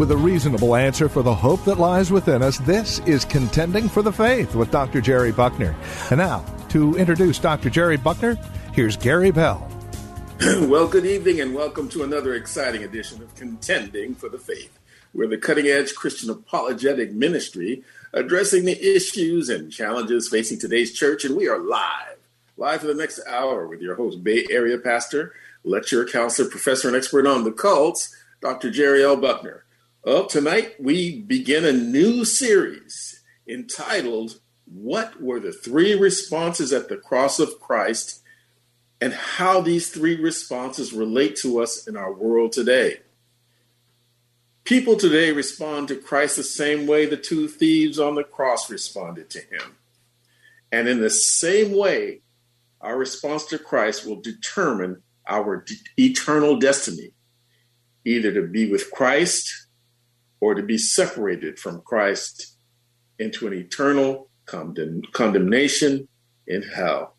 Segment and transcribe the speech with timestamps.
[0.00, 4.00] With a reasonable answer for the hope that lies within us, this is Contending for
[4.00, 5.02] the Faith with Dr.
[5.02, 5.76] Jerry Buckner.
[6.08, 7.68] And now, to introduce Dr.
[7.68, 8.38] Jerry Buckner,
[8.72, 9.70] here's Gary Bell.
[10.40, 14.78] well, good evening and welcome to another exciting edition of Contending for the Faith.
[15.12, 17.82] We're the cutting edge Christian apologetic ministry
[18.14, 22.16] addressing the issues and challenges facing today's church, and we are live,
[22.60, 25.32] live for the next hour with your host, Bay Area pastor,
[25.64, 28.70] lecturer, counselor, professor, and expert on the cults, Dr.
[28.70, 29.16] Jerry L.
[29.16, 29.64] Buckner.
[30.04, 36.98] Well, tonight we begin a new series entitled What Were the Three Responses at the
[36.98, 38.20] Cross of Christ
[39.00, 43.00] and How These Three Responses Relate to Us in Our World Today.
[44.64, 49.30] People today respond to Christ the same way the two thieves on the cross responded
[49.30, 49.76] to him.
[50.70, 52.20] And in the same way,
[52.80, 57.12] our response to Christ will determine our d- eternal destiny
[58.04, 59.68] either to be with Christ
[60.40, 62.56] or to be separated from Christ
[63.18, 66.08] into an eternal condemn- condemnation
[66.46, 67.16] in hell.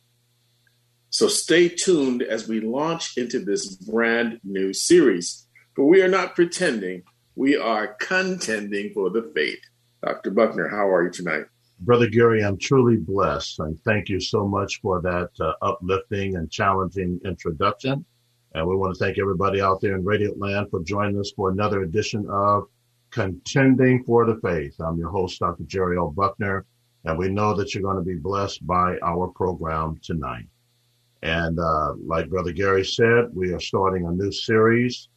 [1.09, 5.48] So stay tuned as we launch into this brand new series.
[5.75, 7.03] For we are not pretending,
[7.36, 9.59] we are contending for the faith.
[10.03, 10.31] Dr.
[10.31, 11.46] Buckner, how are you tonight?
[11.84, 13.60] Brother Gary, I'm truly blessed.
[13.60, 18.06] And thank you so much for that uh, uplifting and challenging introduction.
[18.54, 21.50] And we want to thank everybody out there in Radio Land for joining us for
[21.50, 22.66] another edition of
[23.09, 24.76] Contending for the Faith.
[24.80, 25.64] I'm your host, Dr.
[25.64, 26.12] Jerry L.
[26.12, 26.66] Buckner,
[27.06, 30.46] and we know that you're going to be blessed by our program tonight.
[31.24, 35.09] And uh, like Brother Gary said, we are starting a new series,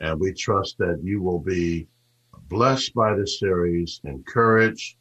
[0.00, 1.88] and we trust that you will be
[2.50, 4.96] blessed by this series, encouraged,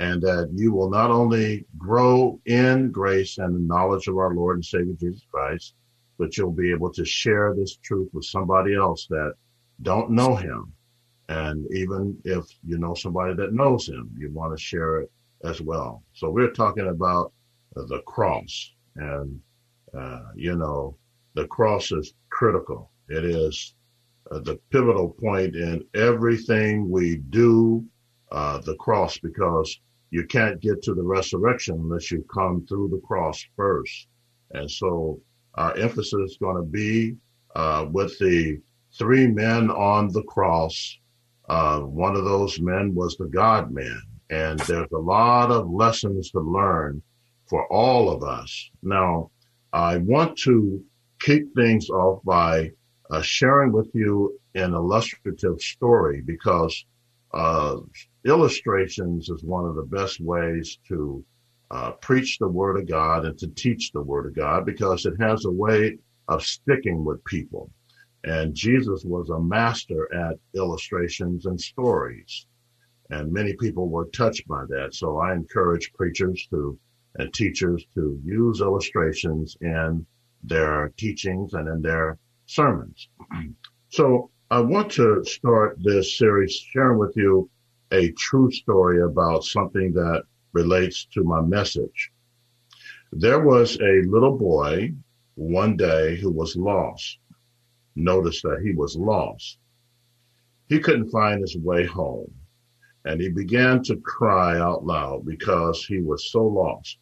[0.00, 4.56] and that you will not only grow in grace and the knowledge of our Lord
[4.56, 5.74] and Savior Jesus Christ,
[6.18, 9.34] but you'll be able to share this truth with somebody else that
[9.82, 10.72] don't know him
[11.30, 15.12] and even if you know somebody that knows him, you want to share it
[15.44, 16.02] as well.
[16.12, 17.32] So we're talking about
[17.76, 19.40] the cross and,
[19.96, 20.96] uh, you know,
[21.34, 22.90] the cross is critical.
[23.08, 23.74] It is
[24.32, 27.84] uh, the pivotal point in everything we do,
[28.32, 29.78] uh, the cross, because
[30.10, 34.08] you can't get to the resurrection unless you come through the cross first.
[34.52, 35.20] And so
[35.54, 37.16] our emphasis is going to be
[37.54, 38.60] uh, with the
[38.98, 40.98] three men on the cross
[41.50, 44.00] uh, one of those men was the God man.
[44.30, 47.02] And there's a lot of lessons to learn
[47.48, 48.70] for all of us.
[48.84, 49.32] Now,
[49.72, 50.80] I want to
[51.18, 52.70] kick things off by
[53.10, 56.84] uh, sharing with you an illustrative story because
[57.34, 57.78] uh,
[58.24, 61.24] illustrations is one of the best ways to
[61.70, 65.14] uh, preach the Word of God and to teach the Word of God because it
[65.20, 65.96] has a way
[66.28, 67.70] of sticking with people.
[68.24, 72.46] And Jesus was a master at illustrations and stories.
[73.10, 74.94] And many people were touched by that.
[74.94, 76.78] So I encourage preachers to
[77.16, 80.06] and teachers to use illustrations in
[80.44, 83.08] their teachings and in their sermons.
[83.92, 87.50] So I want to start this series sharing with you
[87.92, 92.10] a true story about something that relates to my message.
[93.12, 94.94] There was a little boy
[95.34, 97.18] one day who was lost
[97.96, 99.58] noticed that he was lost.
[100.68, 102.32] He couldn't find his way home,
[103.04, 106.98] and he began to cry out loud because he was so lost.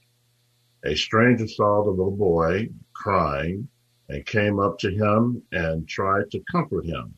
[0.84, 3.68] A stranger saw the little boy crying
[4.08, 7.14] and came up to him and tried to comfort him.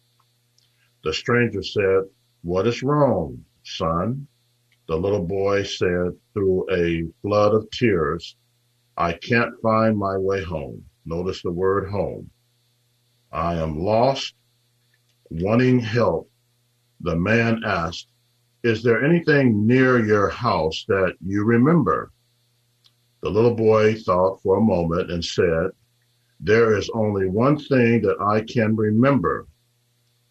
[1.05, 2.05] The stranger said,
[2.43, 4.27] What is wrong, son?
[4.89, 8.37] The little boy said through a flood of tears,
[8.97, 10.85] I can't find my way home.
[11.05, 12.31] Notice the word home.
[13.33, 14.35] I am lost,
[15.31, 16.29] wanting help.
[17.01, 18.09] The man asked,
[18.63, 22.13] Is there anything near your house that you remember?
[23.23, 25.71] The little boy thought for a moment and said,
[26.41, 29.47] There is only one thing that I can remember.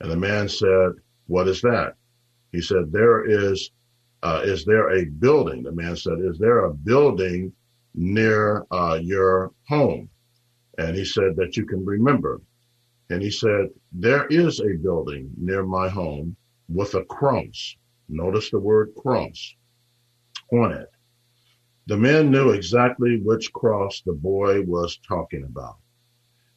[0.01, 0.93] And the man said,
[1.27, 1.95] What is that?
[2.51, 3.71] He said, There is,
[4.23, 5.63] uh, is there a building?
[5.63, 7.53] The man said, Is there a building
[7.95, 10.09] near uh, your home?
[10.77, 12.41] And he said that you can remember.
[13.09, 16.35] And he said, there is a building near my home
[16.67, 17.75] with a cross.
[18.07, 19.55] Notice the word cross
[20.51, 20.89] on it.
[21.87, 25.77] The man knew exactly which cross the boy was talking about.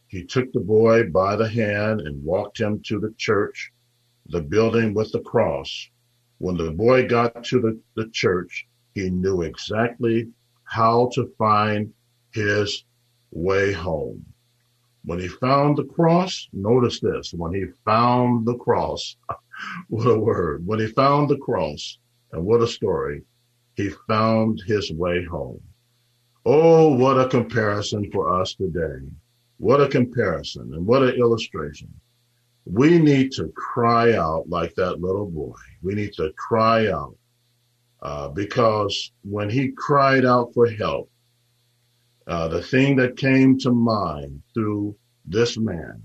[0.09, 3.73] He took the boy by the hand and walked him to the church,
[4.27, 5.89] the building with the cross.
[6.39, 10.29] When the boy got to the, the church, he knew exactly
[10.65, 11.93] how to find
[12.33, 12.85] his
[13.31, 14.25] way home.
[15.05, 19.17] When he found the cross, notice this, when he found the cross,
[19.89, 21.99] what a word, when he found the cross,
[22.33, 23.23] and what a story,
[23.75, 25.61] he found his way home.
[26.45, 29.07] Oh, what a comparison for us today.
[29.59, 31.93] What a comparison and what an illustration.
[32.65, 35.57] We need to cry out like that little boy.
[35.83, 37.17] We need to cry out
[38.03, 41.11] uh, because when he cried out for help,
[42.27, 46.03] uh, the thing that came to mind through this man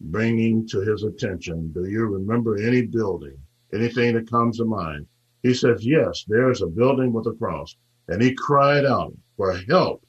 [0.00, 3.36] bringing to his attention, do you remember any building,
[3.72, 5.06] anything that comes to mind?
[5.42, 7.74] He says, yes, there's a building with a cross.
[8.06, 10.02] And he cried out for help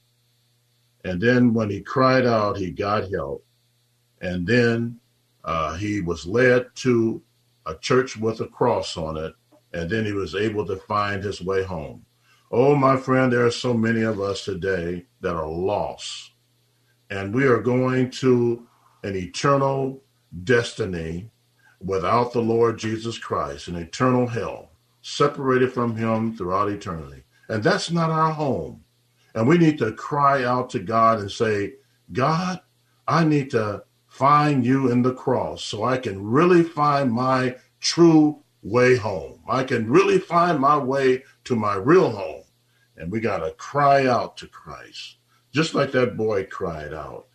[1.06, 3.46] and then when he cried out, he got help.
[4.22, 5.00] And then
[5.44, 7.22] uh, he was led to
[7.66, 9.34] a church with a cross on it.
[9.74, 12.06] And then he was able to find his way home.
[12.52, 16.32] Oh, my friend, there are so many of us today that are lost.
[17.12, 18.68] And we are going to
[19.04, 20.02] an eternal
[20.44, 21.30] destiny
[21.80, 24.72] without the Lord Jesus Christ, an eternal hell,
[25.02, 27.24] separated from him throughout eternity.
[27.48, 28.84] And that's not our home.
[29.36, 31.74] And we need to cry out to God and say,
[32.12, 32.60] God,
[33.08, 33.84] I need to
[34.20, 39.40] find you in the cross so I can really find my true way home.
[39.48, 42.44] I can really find my way to my real home.
[42.98, 45.20] And we got to cry out to Christ,
[45.54, 47.28] just like that boy cried out.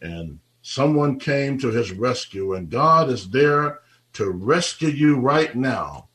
[0.00, 3.78] And someone came to his rescue, and God is there
[4.14, 6.08] to rescue you right now,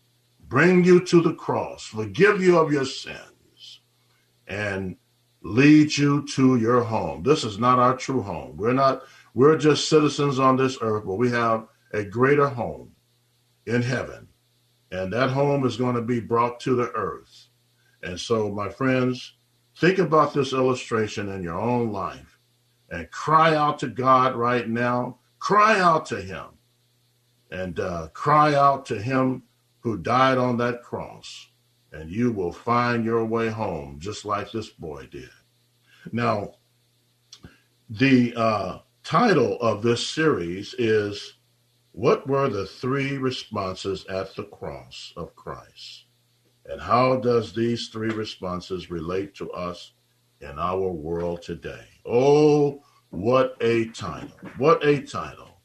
[0.49, 3.79] bring you to the cross, forgive you of your sins,
[4.45, 4.97] and
[5.41, 7.23] lead you to your home.
[7.23, 8.57] This is not our true home.
[8.57, 9.03] We're not,
[9.37, 12.91] we're just citizens on this earth, but we have a greater home
[13.67, 14.27] in heaven.
[14.89, 17.49] And that home is going to be brought to the earth.
[18.01, 19.35] And so, my friends,
[19.77, 22.39] think about this illustration in your own life
[22.89, 25.19] and cry out to God right now.
[25.37, 26.47] Cry out to Him
[27.51, 29.43] and uh, cry out to Him
[29.81, 31.49] who died on that cross
[31.91, 35.29] and you will find your way home just like this boy did.
[36.11, 36.53] Now,
[37.87, 41.35] the uh, title of this series is
[41.93, 46.07] What Were the Three Responses at the Cross of Christ?
[46.65, 49.93] And how does these three responses relate to us
[50.41, 51.87] in our world today?
[52.05, 54.37] Oh, what a title!
[54.57, 55.61] What a title!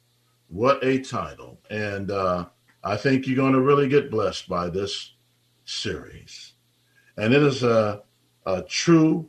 [0.46, 1.58] What a title!
[1.68, 2.46] And uh,
[2.84, 5.14] I think you're going to really get blessed by this
[5.64, 6.52] series.
[7.16, 8.04] And it is a,
[8.46, 9.28] a true,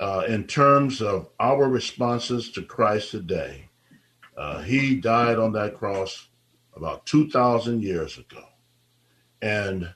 [0.00, 3.68] uh, in terms of our responses to Christ today.
[4.36, 6.28] Uh, he died on that cross
[6.74, 8.42] about 2,000 years ago.
[9.42, 9.92] And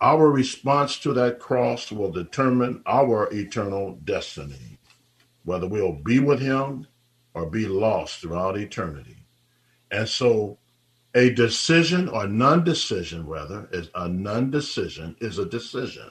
[0.00, 4.78] our response to that cross will determine our eternal destiny,
[5.44, 6.86] whether we'll be with him
[7.32, 9.16] or be lost throughout eternity.
[9.90, 10.58] And so
[11.14, 16.10] a decision or non-decision, rather, is a non-decision is a decision.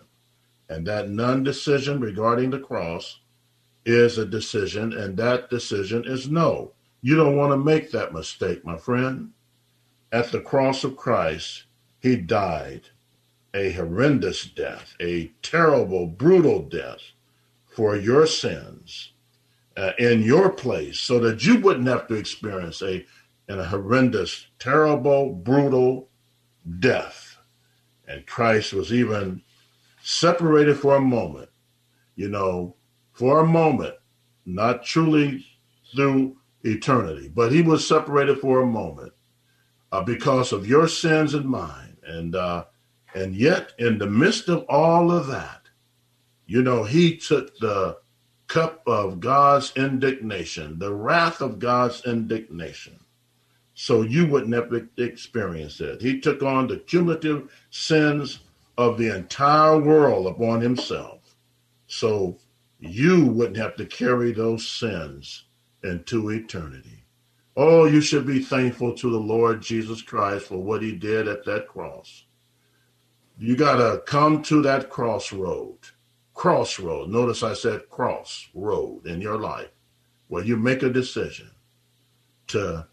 [0.70, 3.20] And that non-decision regarding the cross
[3.86, 6.74] is a decision, and that decision is no.
[7.02, 9.32] You don't want to make that mistake, my friend.
[10.12, 11.66] At the cross of Christ,
[12.00, 12.90] he died
[13.54, 17.02] a horrendous death, a terrible, brutal death
[17.66, 19.14] for your sins
[19.76, 23.06] uh, in your place so that you wouldn't have to experience a
[23.48, 26.08] a horrendous, terrible, brutal
[26.80, 27.38] death.
[28.08, 29.42] And Christ was even
[30.10, 31.50] separated for a moment,
[32.16, 32.76] you know,
[33.14, 33.94] for a moment,
[34.44, 35.46] not truly
[35.94, 39.14] through eternity, but he was separated for a moment
[39.92, 41.96] uh, because of your sins and mine.
[42.04, 42.66] And uh,
[43.14, 45.62] and yet, in the midst of all of that,
[46.48, 47.98] you know, he took the
[48.48, 53.00] cup of God's indignation, the wrath of God's indignation,
[53.76, 56.02] so you wouldn't have experienced it.
[56.02, 58.40] He took on the cumulative sins
[58.80, 61.36] of the entire world upon himself.
[61.88, 62.38] So
[62.80, 65.46] you wouldn't have to carry those sins
[65.84, 67.04] into eternity.
[67.58, 71.44] Oh, you should be thankful to the Lord Jesus Christ for what he did at
[71.44, 72.26] that cross.
[73.38, 75.80] You got to come to that crossroad.
[76.34, 77.10] Crossroad.
[77.10, 79.72] Notice I said crossroad in your life.
[80.30, 81.52] where you make a decision
[82.48, 82.88] to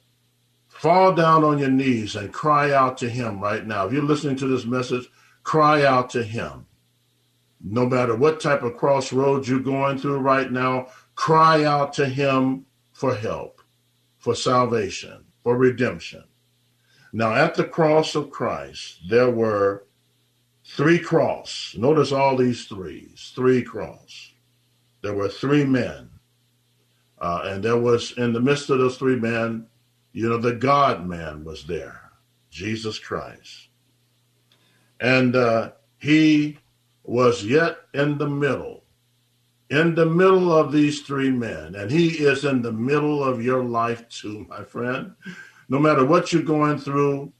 [0.68, 3.86] fall down on your knees and cry out to Him right now.
[3.86, 5.08] If you're listening to this message,
[5.46, 6.66] cry out to Him.
[7.62, 12.66] No matter what type of crossroads you're going through right now, cry out to Him
[12.92, 13.62] for help,
[14.18, 16.24] for salvation, for redemption.
[17.12, 19.86] Now, at the cross of Christ, there were
[20.64, 21.76] three cross.
[21.78, 24.32] Notice all these threes, three cross.
[25.02, 26.10] There were three men.
[27.20, 29.68] Uh, and there was, in the midst of those three men,
[30.12, 32.10] you know, the God man was there,
[32.50, 33.65] Jesus Christ.
[35.00, 36.58] And uh, he
[37.04, 38.84] was yet in the middle,
[39.70, 41.74] in the middle of these three men.
[41.74, 45.14] And he is in the middle of your life too, my friend.
[45.68, 47.32] No matter what you're going through,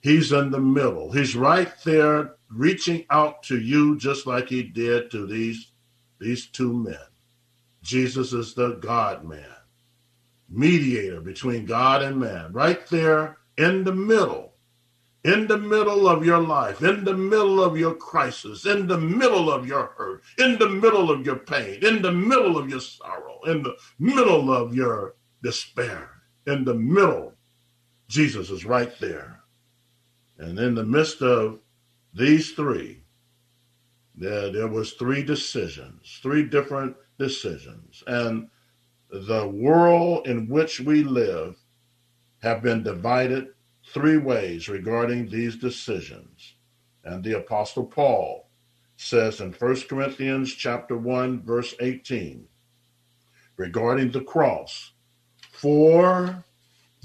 [0.00, 1.12] he's in the middle.
[1.12, 5.72] He's right there reaching out to you just like he did to these,
[6.18, 6.98] these two men.
[7.82, 9.56] Jesus is the God man,
[10.48, 14.49] mediator between God and man, right there in the middle,
[15.24, 19.50] in the middle of your life, in the middle of your crisis, in the middle
[19.50, 23.40] of your hurt, in the middle of your pain, in the middle of your sorrow,
[23.46, 26.10] in the middle of your despair,
[26.46, 27.34] in the middle,
[28.08, 29.40] Jesus is right there.
[30.38, 31.58] And in the midst of
[32.14, 33.02] these three,
[34.14, 38.02] there, there was three decisions, three different decisions.
[38.06, 38.48] And
[39.10, 41.56] the world in which we live
[42.42, 43.48] have been divided
[43.92, 46.54] three ways regarding these decisions.
[47.04, 48.48] And the apostle Paul
[48.96, 52.46] says in 1 Corinthians chapter 1 verse 18
[53.56, 54.92] regarding the cross,
[55.52, 56.44] for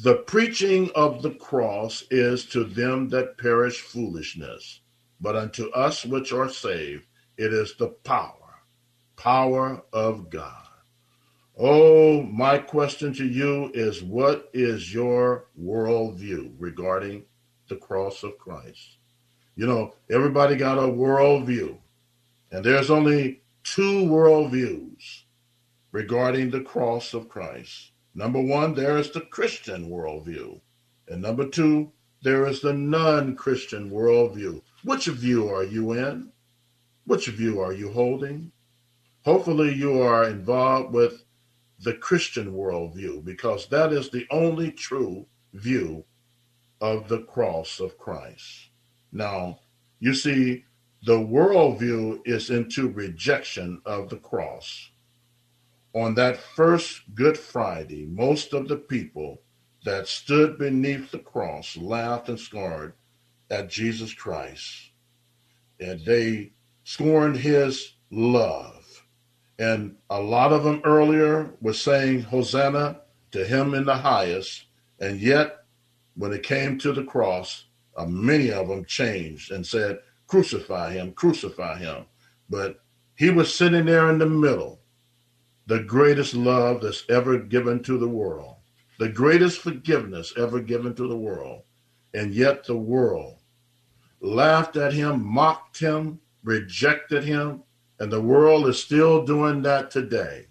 [0.02, 4.82] the preaching of the cross is to them that perish foolishness,
[5.20, 7.06] but unto us which are saved
[7.38, 8.46] it is the power
[9.16, 10.65] power of God.
[11.58, 17.24] Oh, my question to you is what is your worldview regarding
[17.70, 18.98] the cross of Christ?
[19.56, 21.78] You know, everybody got a worldview,
[22.52, 25.22] and there's only two worldviews
[25.94, 27.92] regarding the cross of Christ.
[28.14, 30.60] Number one, there is the Christian worldview,
[31.08, 34.62] and number two, there is the non Christian worldview.
[34.84, 36.34] Which view are you in?
[37.06, 38.52] Which view are you holding?
[39.24, 41.24] Hopefully, you are involved with
[41.80, 46.04] the Christian worldview because that is the only true view
[46.82, 48.70] of the cross of Christ.
[49.12, 49.60] Now,
[50.00, 50.66] you see,
[51.04, 54.92] the worldview is into rejection of the cross.
[55.94, 59.42] On that first Good Friday, most of the people
[59.86, 62.94] that stood beneath the cross laughed and scorned
[63.50, 64.92] at Jesus Christ.
[65.80, 66.52] And they
[66.84, 68.75] scorned his love
[69.60, 74.66] and a lot of them earlier were saying Hosanna to him in the highest.
[75.00, 75.64] And yet,
[76.16, 81.14] when it came to the cross, uh, many of them changed and said, Crucify him,
[81.14, 82.06] crucify him.
[82.50, 82.82] But
[83.16, 84.82] he was sitting there in the middle,
[85.68, 88.56] the greatest love that's ever given to the world,
[89.00, 91.64] the greatest forgiveness ever given to the world.
[92.14, 93.40] And yet, the world
[94.22, 97.64] laughed at him, mocked him, rejected him,
[98.00, 100.48] and the world is still doing that today.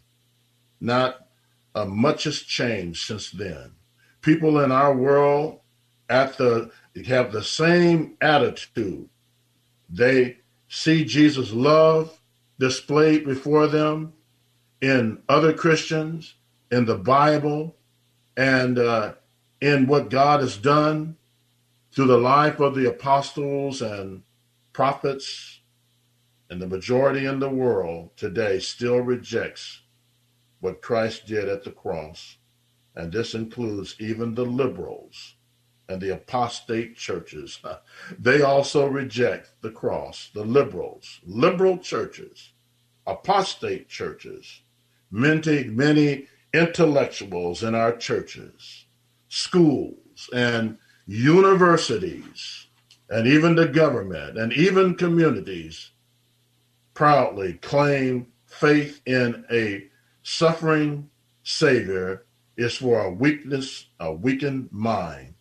[0.81, 1.27] Not
[1.75, 3.73] uh, much has changed since then.
[4.21, 5.61] People in our world
[6.09, 6.71] at the
[7.07, 9.09] have the same attitude.
[9.91, 12.21] They see Jesus' love
[12.59, 14.13] displayed before them
[14.81, 16.35] in other Christians,
[16.71, 17.77] in the Bible,
[18.37, 19.15] and uh,
[19.61, 21.17] in what God has done
[21.93, 24.23] through the life of the apostles and
[24.73, 25.54] prophets
[26.55, 29.81] and the majority in the world today still rejects
[30.61, 32.37] what Christ did at the cross.
[32.95, 35.35] And this includes even the liberals
[35.89, 37.59] and the apostate churches.
[38.21, 40.31] They also reject the cross.
[40.33, 42.53] The liberals, liberal churches,
[43.05, 44.61] apostate churches,
[45.11, 48.87] many, many intellectuals in our churches,
[49.29, 52.69] schools, and universities,
[53.11, 55.91] and even the government, and even communities
[56.95, 59.85] proudly claim faith in a
[60.23, 61.11] suffering
[61.43, 62.25] Savior
[62.57, 65.35] is for a weakness, a weakened mind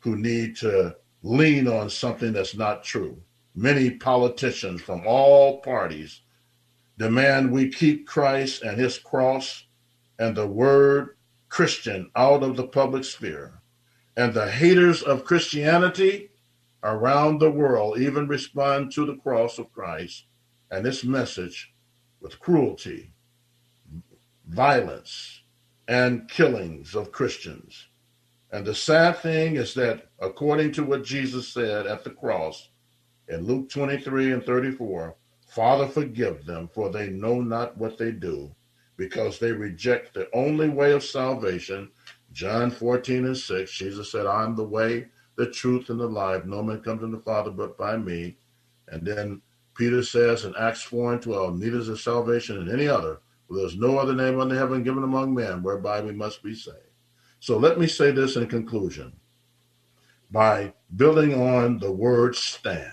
[0.00, 3.20] who need to lean on something that's not true.
[3.54, 6.20] Many politicians from all parties
[6.98, 9.64] demand we keep Christ and his cross
[10.18, 11.16] and the word
[11.48, 13.60] Christian out of the public sphere.
[14.16, 16.30] And the haters of Christianity
[16.82, 20.26] around the world even respond to the cross of Christ
[20.70, 21.74] and this message
[22.20, 23.12] with cruelty,
[24.46, 25.42] violence,
[25.88, 27.88] and killings of Christians.
[28.52, 32.68] And the sad thing is that, according to what Jesus said at the cross
[33.28, 35.16] in Luke 23 and 34,
[35.48, 38.54] Father, forgive them, for they know not what they do,
[38.96, 41.90] because they reject the only way of salvation.
[42.32, 46.44] John 14 and 6, Jesus said, I'm the way, the truth, and the life.
[46.44, 48.36] No man comes to the Father but by me.
[48.88, 49.42] And then
[49.80, 53.56] Peter says in Acts 4 and 12, neither is there salvation in any other, for
[53.56, 56.76] there's no other name under heaven given among men whereby we must be saved.
[57.38, 59.10] So let me say this in conclusion.
[60.30, 62.92] By building on the word stand,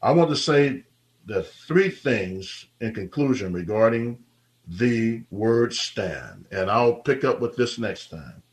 [0.00, 0.84] I want to say
[1.24, 4.20] the three things in conclusion regarding
[4.68, 6.46] the word stand.
[6.52, 8.44] And I'll pick up with this next time.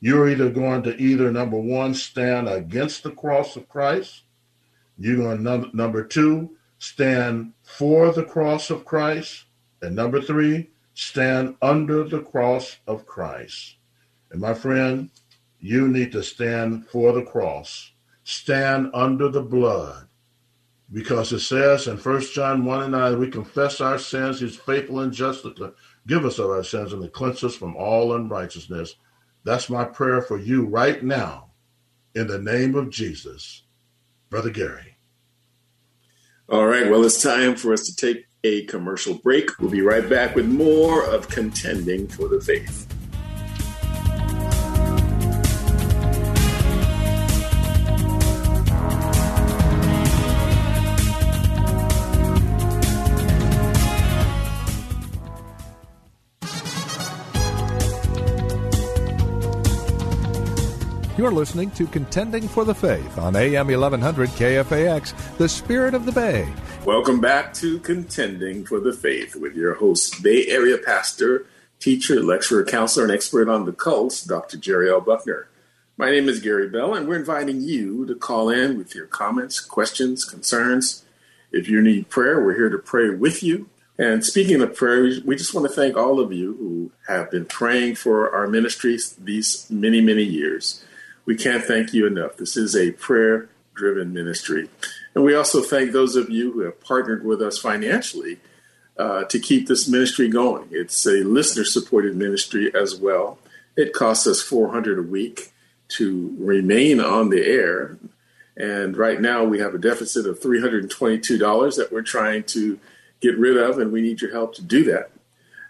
[0.00, 4.24] You're either going to either number one, stand against the cross of Christ.
[4.98, 9.44] You're going to number two, stand for the cross of Christ.
[9.82, 13.76] And number three, stand under the cross of Christ.
[14.30, 15.10] And my friend,
[15.60, 17.92] you need to stand for the cross,
[18.24, 20.08] stand under the blood.
[20.92, 25.00] Because it says in 1 John 1 and 9, we confess our sins, he's faithful
[25.00, 25.74] and just to
[26.06, 28.94] give us of our sins and to cleanse us from all unrighteousness.
[29.44, 31.50] That's my prayer for you right now,
[32.14, 33.62] in the name of Jesus.
[34.30, 34.97] Brother Gary.
[36.50, 39.58] All right, well, it's time for us to take a commercial break.
[39.58, 42.86] We'll be right back with more of Contending for the Faith.
[61.18, 66.12] You're listening to Contending for the Faith on AM 1100 KFAX, the spirit of the
[66.12, 66.48] Bay.
[66.84, 71.46] Welcome back to Contending for the Faith with your host, Bay Area pastor,
[71.80, 74.58] teacher, lecturer, counselor, and expert on the cults, Dr.
[74.58, 75.00] Jerry L.
[75.00, 75.48] Buckner.
[75.96, 79.58] My name is Gary Bell, and we're inviting you to call in with your comments,
[79.58, 81.04] questions, concerns.
[81.50, 83.68] If you need prayer, we're here to pray with you.
[83.98, 87.46] And speaking of prayer, we just want to thank all of you who have been
[87.46, 90.84] praying for our ministries these many, many years.
[91.28, 92.38] We can't thank you enough.
[92.38, 94.70] This is a prayer driven ministry.
[95.14, 98.38] And we also thank those of you who have partnered with us financially
[98.96, 100.68] uh, to keep this ministry going.
[100.70, 103.38] It's a listener supported ministry as well.
[103.76, 105.52] It costs us 400 a week
[105.88, 107.98] to remain on the air.
[108.56, 112.80] And right now we have a deficit of $322 that we're trying to
[113.20, 115.10] get rid of, and we need your help to do that.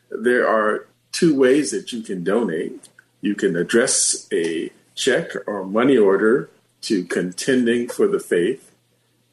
[0.08, 2.88] There are two ways that you can donate.
[3.20, 6.50] You can address a check or money order
[6.82, 8.74] to Contending for the Faith,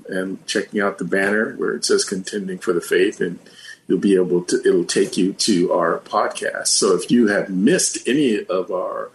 [0.09, 3.38] and checking out the banner where it says contending for the faith and
[3.87, 6.68] you'll be able to, it'll take you to our podcast.
[6.68, 9.11] So if you have missed any of our,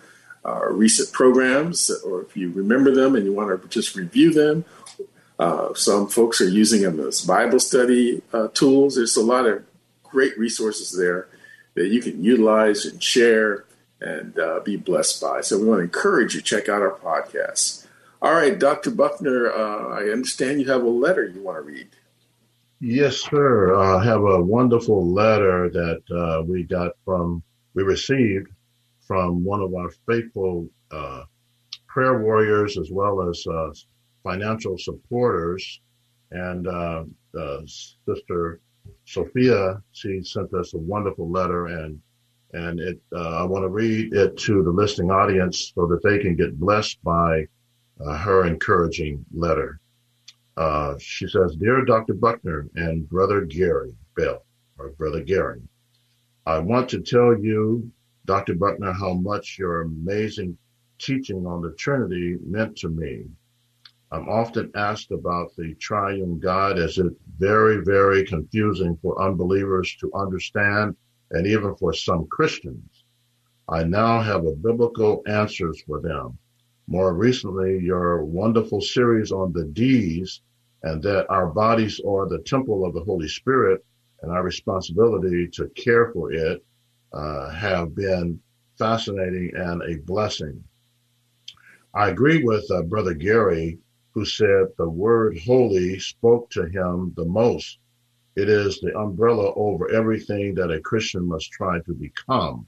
[0.46, 4.66] our recent programs, or if you remember them and you want to just review them,
[5.40, 8.96] uh, some folks are using them as Bible study uh, tools.
[8.96, 9.64] There's a lot of
[10.04, 11.28] great resources there
[11.74, 13.66] that you can utilize and share
[14.00, 15.42] and uh, be blessed by.
[15.42, 17.86] So we want to encourage you to check out our podcast.
[18.22, 18.92] All right, Dr.
[18.92, 21.88] Buckner, uh, I understand you have a letter you want to read.
[22.84, 23.76] Yes, sir.
[23.76, 27.44] I have a wonderful letter that uh, we got from,
[27.76, 28.48] we received
[29.02, 31.26] from one of our faithful uh,
[31.88, 33.70] prayer warriors as well as uh,
[34.24, 35.80] financial supporters.
[36.32, 37.04] And uh,
[37.67, 38.60] Sister
[39.06, 42.02] Sophia, she sent us a wonderful letter and
[42.54, 46.17] and it, uh, I want to read it to the listening audience so that they
[46.17, 47.46] can get blessed by
[48.00, 49.80] her encouraging letter.
[50.58, 52.14] Uh, she says, Dear Dr.
[52.14, 54.46] Buckner and Brother Gary Bell,
[54.78, 55.62] or Brother Gary,
[56.46, 57.90] I want to tell you,
[58.26, 58.56] Dr.
[58.56, 60.58] Buckner, how much your amazing
[61.00, 63.26] teaching on the Trinity meant to me.
[64.12, 70.12] I'm often asked about the triune God as it's very, very confusing for unbelievers to
[70.14, 70.96] understand
[71.32, 73.06] and even for some Christians.
[73.70, 76.38] I now have a biblical answers for them.
[76.92, 80.42] More recently, your wonderful series on the D's
[80.84, 83.82] and that our bodies are the temple of the Holy Spirit
[84.22, 86.62] and our responsibility to care for it
[87.14, 88.42] uh, have been
[88.78, 90.62] fascinating and a blessing.
[91.94, 93.80] I agree with uh, Brother Gary,
[94.14, 97.80] who said the word holy spoke to him the most.
[98.36, 102.68] It is the umbrella over everything that a Christian must try to become.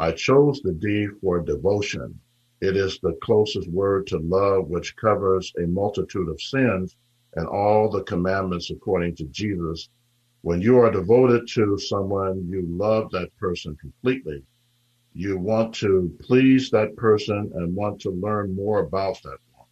[0.00, 2.18] I chose the D for devotion.
[2.60, 6.96] It is the closest word to love, which covers a multitude of sins
[7.36, 9.88] and all the commandments according to Jesus.
[10.42, 14.42] When you are devoted to someone, you love that person completely.
[15.14, 19.66] You want to please that person and want to learn more about that one.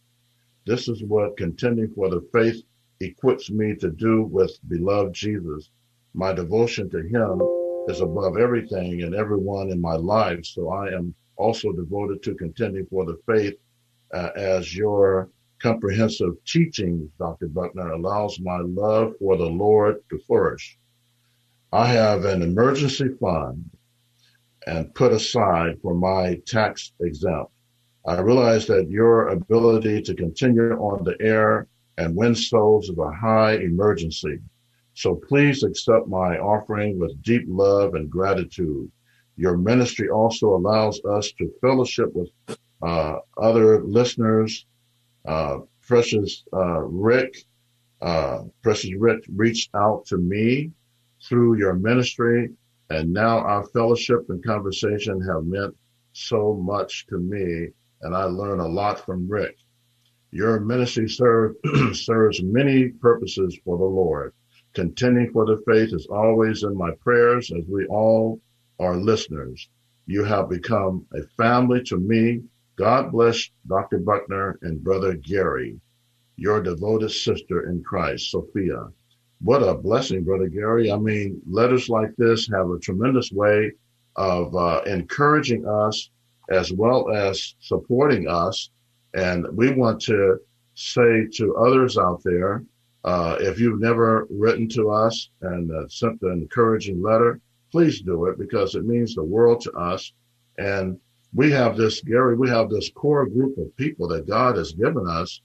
[0.65, 2.63] This is what contending for the faith
[3.01, 5.69] equips me to do with beloved Jesus.
[6.13, 7.49] My devotion to him
[7.87, 10.45] is above everything and everyone in my life.
[10.45, 13.55] So I am also devoted to contending for the faith
[14.13, 17.47] uh, as your comprehensive teaching, Dr.
[17.47, 20.77] Buckner, allows my love for the Lord to flourish.
[21.71, 23.69] I have an emergency fund
[24.67, 27.51] and put aside for my tax exempt.
[28.05, 33.11] I realize that your ability to continue on the air and win souls is a
[33.11, 34.39] high emergency.
[34.93, 38.91] So please accept my offering with deep love and gratitude.
[39.39, 42.29] Your ministry also allows us to fellowship with
[42.81, 44.65] uh, other listeners
[45.25, 47.37] uh, Precious uh, Rick,
[48.01, 50.71] uh, Precious Rick reached out to me
[51.25, 52.49] through your ministry,
[52.89, 55.73] and now our fellowship and conversation have meant
[56.11, 57.69] so much to me,
[58.01, 59.55] and I learn a lot from Rick.
[60.31, 61.55] Your ministry serve,
[61.93, 64.33] serves many purposes for the Lord.
[64.73, 68.41] Contending for the faith is always in my prayers as we all
[68.79, 69.69] are listeners.
[70.07, 72.41] You have become a family to me
[72.79, 73.97] God bless Dr.
[73.97, 75.77] Buckner and Brother Gary,
[76.37, 78.87] your devoted sister in Christ, Sophia.
[79.41, 80.89] What a blessing, Brother Gary.
[80.89, 83.73] I mean, letters like this have a tremendous way
[84.15, 86.09] of uh, encouraging us
[86.49, 88.69] as well as supporting us.
[89.13, 90.39] And we want to
[90.75, 92.63] say to others out there,
[93.03, 98.25] uh, if you've never written to us and uh, sent an encouraging letter, please do
[98.25, 100.13] it because it means the world to us.
[100.57, 100.99] And
[101.33, 105.07] we have this, Gary, we have this core group of people that God has given
[105.07, 105.41] us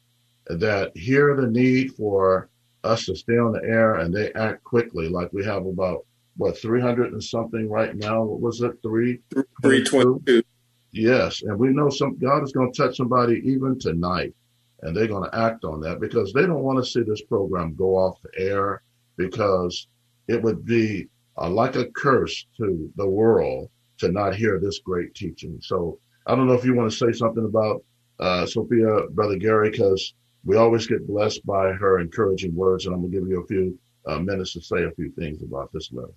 [0.47, 2.49] that hear the need for
[2.83, 5.09] us to stay on the air and they act quickly.
[5.09, 6.05] Like we have about,
[6.37, 8.23] what, 300 and something right now?
[8.23, 8.73] What was it?
[8.83, 9.21] Three?
[9.63, 10.43] 322.
[10.91, 11.43] Yes.
[11.43, 14.35] And we know some, God is going to touch somebody even tonight
[14.83, 17.75] and they're going to act on that because they don't want to see this program
[17.75, 18.83] go off the air
[19.17, 19.89] because
[20.29, 25.15] it would be uh, like a curse to the world to not hear this great
[25.15, 25.59] teaching.
[25.61, 27.85] So I don't know if you want to say something about
[28.19, 33.01] uh, Sophia, Brother Gary, because we always get blessed by her encouraging words, and I'm
[33.01, 35.91] going to give you a few uh, minutes to say a few things about this
[35.93, 36.13] letter.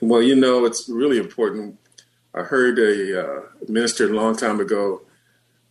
[0.00, 1.78] Well, you know, it's really important.
[2.34, 5.02] I heard a uh, minister a long time ago.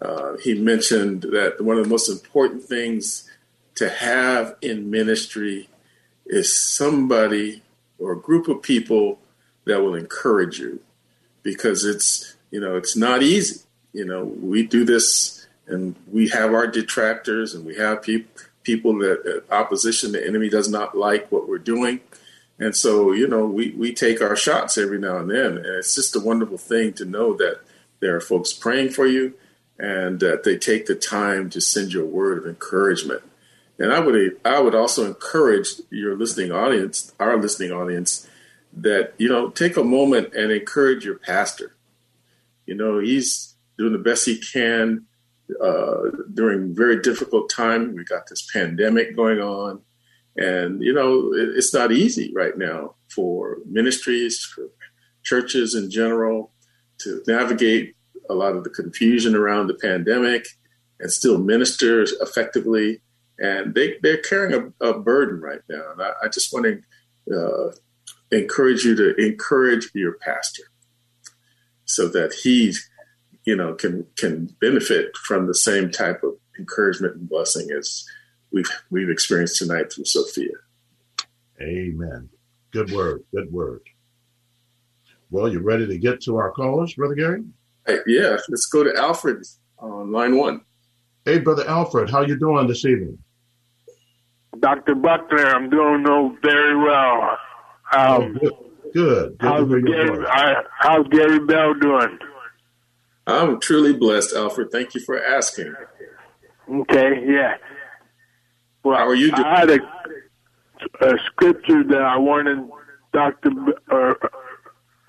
[0.01, 3.29] Uh, he mentioned that one of the most important things
[3.75, 5.69] to have in ministry
[6.25, 7.61] is somebody
[8.05, 9.19] or a group of people
[9.65, 10.79] that will encourage you
[11.41, 13.61] because it's you know it's not easy.
[13.93, 18.29] You know, we do this and we have our detractors and we have people
[18.65, 22.01] people that, that opposition, the enemy does not like what we're doing.
[22.57, 25.57] And so, you know, we, we take our shots every now and then.
[25.57, 27.59] And it's just a wonderful thing to know that
[27.99, 29.35] there are folks praying for you
[29.77, 33.21] and that they take the time to send you a word of encouragement.
[33.77, 38.27] And I would I would also encourage your listening audience, our listening audience,
[38.73, 41.75] that you know take a moment and encourage your pastor.
[42.65, 45.05] You know he's doing the best he can
[45.61, 47.95] uh, during very difficult time.
[47.95, 49.81] We got this pandemic going on,
[50.37, 54.69] and you know it, it's not easy right now for ministries, for
[55.23, 56.53] churches in general,
[56.99, 57.95] to navigate
[58.29, 60.47] a lot of the confusion around the pandemic
[60.99, 63.01] and still minister effectively.
[63.37, 65.91] And they, they're carrying a, a burden right now.
[65.91, 67.71] And I, I just want to uh,
[68.31, 70.63] encourage you to encourage your pastor
[71.85, 72.73] so that he,
[73.45, 78.05] you know, can can benefit from the same type of encouragement and blessing as
[78.51, 80.53] we've we've experienced tonight from Sophia.
[81.61, 82.29] Amen.
[82.71, 83.23] Good word.
[83.33, 83.81] Good word.
[85.29, 87.43] Well, you ready to get to our callers, Brother Gary?
[87.85, 89.43] Hey, yeah, let's go to Alfred
[89.79, 90.61] on line one.
[91.25, 93.17] Hey, Brother Alfred, how you doing this evening?
[94.59, 94.95] Dr.
[94.95, 97.37] Buckner, I'm doing no very well.
[97.93, 98.51] Um, oh, good.
[98.93, 99.37] Good.
[99.41, 102.17] How's Gary, I, how's Gary Bell doing?
[103.27, 104.71] I'm truly blessed, Alfred.
[104.71, 105.73] Thank you for asking.
[106.69, 107.55] Okay, yeah.
[108.83, 109.45] Well, How are you doing?
[109.45, 109.79] I had a,
[111.01, 112.59] a scripture that I wanted
[113.11, 113.49] Dr.
[113.49, 114.13] B- uh,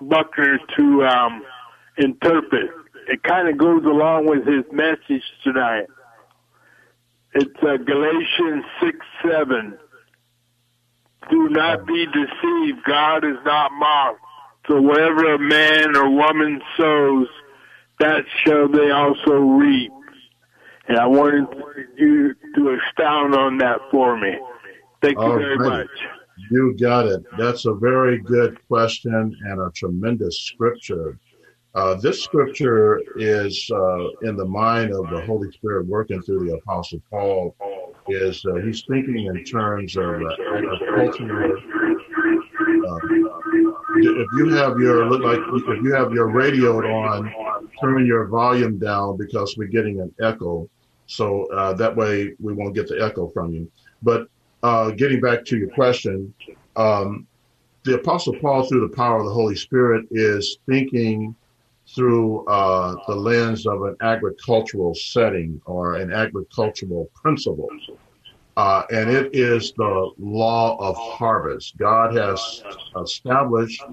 [0.01, 1.43] Buckner to um,
[1.97, 2.69] interpret.
[3.07, 5.85] It kind of goes along with his message tonight.
[7.33, 8.97] It's uh, Galatians 6
[9.29, 9.77] 7.
[11.29, 12.83] Do not be deceived.
[12.85, 14.21] God is not mocked.
[14.67, 17.27] So whatever a man or woman sows,
[17.99, 19.91] that shall they also reap.
[20.87, 21.47] And I wanted
[21.97, 24.37] you to expound on that for me.
[25.01, 25.87] Thank you All very much.
[26.51, 27.23] You got it.
[27.37, 31.19] That's a very good question and a tremendous scripture.
[31.77, 36.55] Uh, this scripture is uh, in the mind of the Holy Spirit working through the
[36.55, 37.55] Apostle Paul.
[38.07, 41.55] Is uh, he's thinking in terms of uh, agriculture?
[41.55, 42.97] Uh,
[43.97, 47.31] if you have your look like if you have your radio on,
[47.79, 50.67] turn your volume down because we're getting an echo.
[51.05, 53.71] So uh, that way we won't get the echo from you.
[54.01, 54.27] But
[54.97, 56.33] getting back to your question,
[56.75, 57.27] um,
[57.83, 61.35] the Apostle Paul, through the power of the Holy Spirit, is thinking
[61.95, 67.69] through uh, the lens of an agricultural setting or an agricultural principle.
[68.57, 71.77] Uh, and it is the law of harvest.
[71.77, 72.63] God has
[73.01, 73.83] established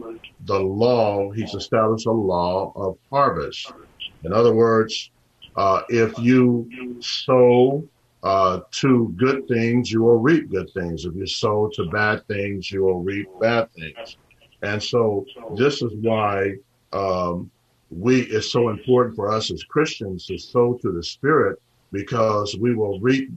[0.47, 3.73] the law, He's established a law of harvest.
[4.25, 5.11] In other words,
[5.57, 7.87] uh, if you sow
[8.23, 11.05] uh, to good things, you will reap good things.
[11.05, 14.17] If you sow to bad things, you will reap bad things.
[14.63, 15.27] And so
[15.57, 16.55] this is why
[16.95, 17.51] um,
[17.97, 21.61] we it's so important for us as Christians to sow to the Spirit
[21.93, 23.31] because we will reap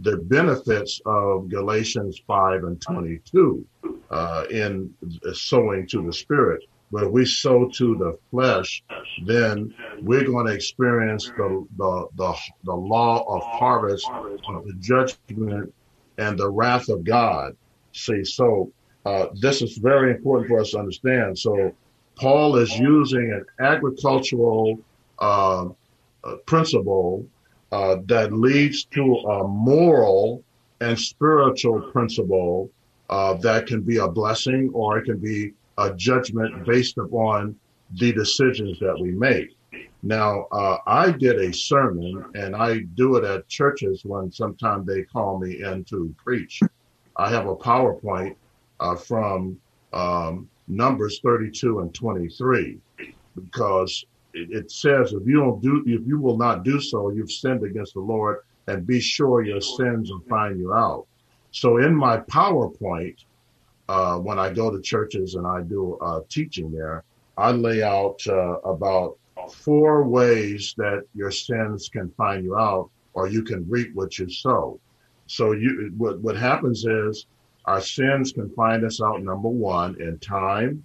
[0.00, 3.64] the benefits of Galatians 5 and 22
[4.10, 4.92] uh, in
[5.32, 6.62] sowing to the Spirit.
[6.90, 8.82] But if we sow to the flesh,
[9.26, 15.72] then we're going to experience the, the, the, the law of harvest, of the judgment,
[16.18, 17.56] and the wrath of God.
[17.92, 18.72] See, so
[19.06, 21.38] uh, this is very important for us to understand.
[21.38, 21.72] So
[22.20, 24.78] Paul is using an agricultural
[25.18, 25.64] uh,
[26.22, 27.26] uh, principle
[27.72, 30.44] uh, that leads to a moral
[30.82, 32.70] and spiritual principle
[33.08, 37.56] uh, that can be a blessing or it can be a judgment based upon
[37.98, 39.56] the decisions that we make.
[40.02, 45.04] Now, uh, I did a sermon and I do it at churches when sometimes they
[45.04, 46.60] call me in to preach.
[47.16, 48.36] I have a PowerPoint
[48.78, 49.58] uh, from
[49.94, 52.78] um, Numbers 32 and 23
[53.34, 54.04] because
[54.34, 57.64] it, it says if you don't do, if you will not do so, you've sinned
[57.64, 61.06] against the Lord and be sure your sins will find you out.
[61.50, 63.16] So in my PowerPoint,
[63.88, 67.02] uh, when I go to churches and I do uh, teaching there,
[67.36, 69.16] I lay out uh, about
[69.52, 74.30] four ways that your sins can find you out, or you can reap what you
[74.30, 74.78] sow.
[75.26, 77.26] So you, what what happens is
[77.66, 79.22] our sins can find us out.
[79.22, 80.84] Number one, in time.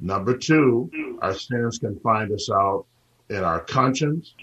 [0.00, 0.90] Number two,
[1.22, 2.86] our sins can find us out
[3.30, 4.34] in our conscience.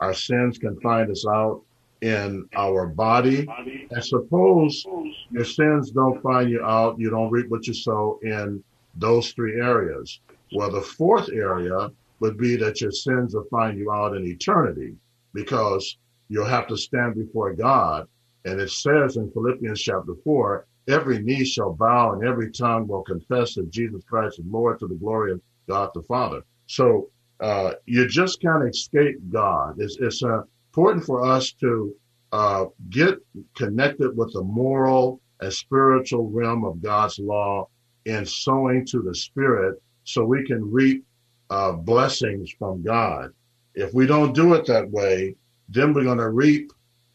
[0.00, 1.62] Our sins can find us out
[2.00, 3.46] in our body.
[3.90, 4.84] And suppose
[5.30, 8.62] your sins don't find you out, you don't reap what you sow in
[8.96, 10.20] those three areas.
[10.54, 14.94] Well, the fourth area would be that your sins will find you out in eternity
[15.34, 15.96] because
[16.28, 18.08] you'll have to stand before God.
[18.44, 23.02] And it says in Philippians chapter 4 every knee shall bow and every tongue will
[23.02, 26.42] confess that Jesus Christ is Lord to the glory of God the Father.
[26.66, 29.76] So uh, you just can't escape God.
[29.78, 31.94] It's, it's uh, important for us to
[32.32, 33.18] uh, get
[33.56, 37.68] connected with the moral and spiritual realm of God's law
[38.04, 41.04] in sowing to the Spirit so we can reap
[41.50, 43.30] uh, blessings from God.
[43.74, 45.36] If we don't do it that way,
[45.68, 46.72] then we're going to reap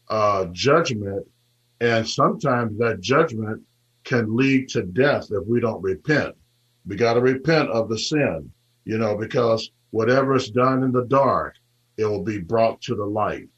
[0.08, 1.26] uh, judgment.
[1.80, 3.62] And sometimes that judgment
[4.04, 6.34] can lead to death if we don't repent.
[6.86, 8.50] We got to repent of the sin,
[8.84, 11.54] you know, because whatever is done in the dark,
[11.96, 13.48] it will be brought to the light.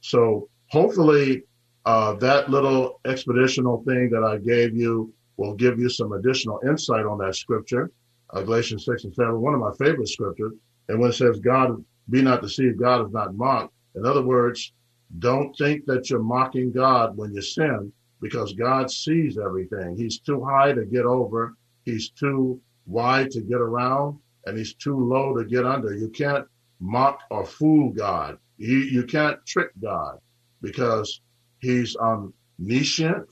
[0.00, 1.44] So hopefully,
[1.86, 7.06] uh, that little expeditional thing that I gave you will give you some additional insight
[7.06, 7.90] on that scripture,
[8.30, 10.52] uh, Galatians 6 and 7, one of my favorite scriptures.
[10.88, 13.72] And when it says, God, be not deceived, God is not mocked.
[13.94, 14.72] In other words,
[15.18, 19.96] don't think that you're mocking God when you sin because God sees everything.
[19.96, 21.54] He's too high to get over.
[21.84, 25.94] He's too wide to get around and he's too low to get under.
[25.94, 26.46] You can't
[26.80, 28.38] mock or fool God.
[28.58, 30.18] You, you can't trick God.
[30.62, 31.20] because
[31.60, 33.26] he's omniscient,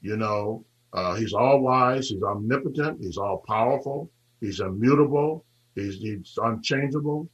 [0.00, 6.36] you know, uh, he's all wise, he's omnipotent, he's all powerful, he's immutable, he's, he's
[6.42, 7.28] unchangeable,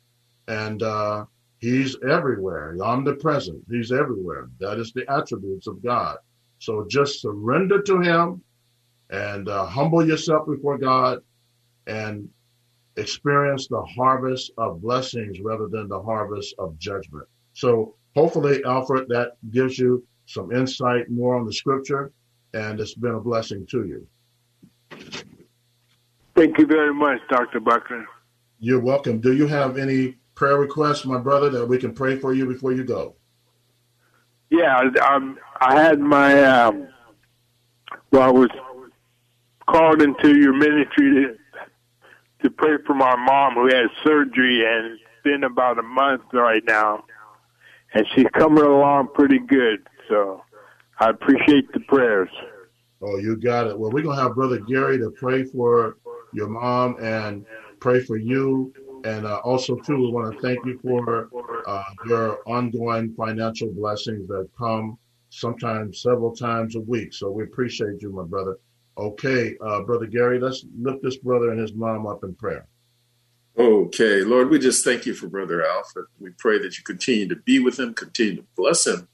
[0.49, 1.25] and uh,
[1.67, 4.49] he's everywhere, he's omnipresent, he's everywhere.
[4.61, 6.17] That is the attributes of God.
[6.61, 8.43] So just surrender to him
[9.11, 11.19] and uh, humble yourself before God
[11.89, 12.29] and
[12.97, 17.27] experience the harvest of blessings rather than the harvest of judgment.
[17.53, 22.13] So hopefully, Alfred, that gives you some insight more on the scripture,
[22.55, 24.07] and it's been a blessing to you.
[26.37, 27.61] Thank you very much, Dr.
[27.61, 28.07] Buckner.
[28.61, 29.21] You're welcome.
[29.21, 32.73] Do you have any prayer request, my brother, that we can pray for you before
[32.73, 33.17] you go?
[34.51, 36.89] Yeah, um, I had my, um,
[38.13, 38.51] well, I was
[39.69, 41.37] called into your ministry to,
[42.45, 46.63] to pray for my mom who had surgery, and it's been about a month right
[46.65, 47.03] now,
[47.95, 49.85] and she's coming along pretty good.
[50.09, 50.43] So
[51.01, 52.31] I appreciate the prayers.
[53.03, 53.79] Oh, you got it.
[53.79, 55.97] Well, we're going to have Brother Gary to pray for
[56.33, 57.45] your mom and
[57.81, 58.73] pray for you.
[59.07, 61.31] And uh, also, too, we want to thank you for
[61.65, 64.99] uh, your ongoing financial blessings that come
[65.31, 67.15] sometimes several times a week.
[67.15, 68.59] So we appreciate you, my brother.
[68.99, 72.67] Okay, uh, Brother Gary, let's lift this brother and his mom up in prayer.
[73.57, 76.07] Okay, Lord, we just thank you for Brother Alfred.
[76.19, 79.07] We pray that you continue to be with him, continue to bless him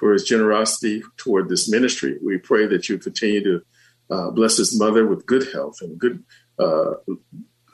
[0.00, 2.16] for his generosity toward this ministry.
[2.24, 3.62] We pray that you continue to
[4.10, 6.24] uh, bless his mother with good health and good
[6.58, 6.94] uh,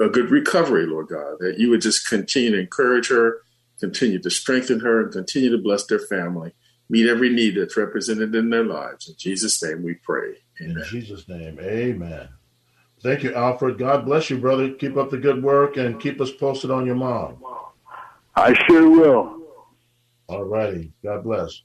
[0.01, 1.37] a good recovery, Lord God.
[1.41, 3.39] That you would just continue to encourage her,
[3.79, 6.53] continue to strengthen her, and continue to bless their family.
[6.89, 9.09] Meet every need that's represented in their lives.
[9.09, 10.35] In Jesus' name, we pray.
[10.61, 10.79] Amen.
[10.79, 12.29] In Jesus' name, Amen.
[13.03, 13.79] Thank you, Alfred.
[13.79, 14.71] God bless you, brother.
[14.71, 17.43] Keep up the good work and keep us posted on your mom.
[18.35, 19.41] I sure will.
[20.29, 20.93] All righty.
[21.03, 21.63] God bless.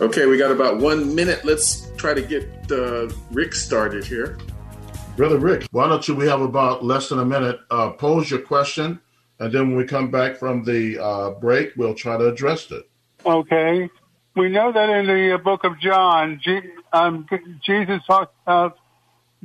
[0.00, 1.44] Okay, we got about one minute.
[1.44, 4.38] Let's try to get uh, Rick started here.
[5.16, 8.40] Brother Rick, why don't you, we have about less than a minute, uh, pose your
[8.40, 9.00] question,
[9.38, 12.88] and then when we come back from the uh, break, we'll try to address it.
[13.24, 13.88] Okay.
[14.34, 17.28] We know that in the book of John, G- um,
[17.64, 18.78] Jesus talks about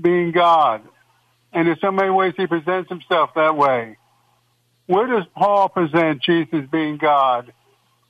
[0.01, 0.81] being God.
[1.53, 3.97] And in so many ways, he presents himself that way.
[4.87, 7.53] Where does Paul present Jesus being God?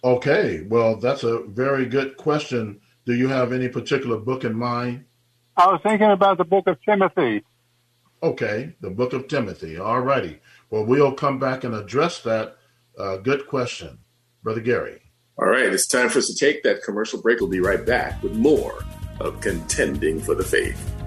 [0.01, 2.79] Okay, well, that's a very good question.
[3.05, 5.03] Do you have any particular book in mind?
[5.59, 7.43] I was thinking about the book of Timothy.
[8.23, 9.77] Okay, the book of Timothy.
[9.77, 10.39] All righty.
[10.69, 12.55] Well, we'll come back and address that.
[12.97, 13.99] Uh, good question,
[14.41, 15.01] Brother Gary.
[15.37, 17.41] All right, it's time for us to take that commercial break.
[17.41, 18.85] We'll be right back with more
[19.19, 20.98] of Contending for the Faith.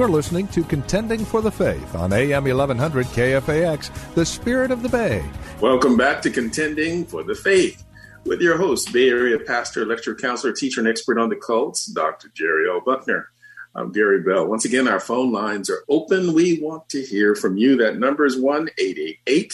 [0.00, 4.88] You're listening to Contending for the Faith on AM 1100 KFAX, the spirit of the
[4.88, 5.22] Bay.
[5.60, 7.84] Welcome back to Contending for the Faith
[8.24, 12.30] with your host, Bay Area pastor, lecturer, counselor, teacher, and expert on the cults, Dr.
[12.34, 12.80] Jerry L.
[12.80, 13.28] Buckner.
[13.74, 14.46] I'm Gary Bell.
[14.46, 16.32] Once again, our phone lines are open.
[16.32, 17.76] We want to hear from you.
[17.76, 19.52] That number is 1 888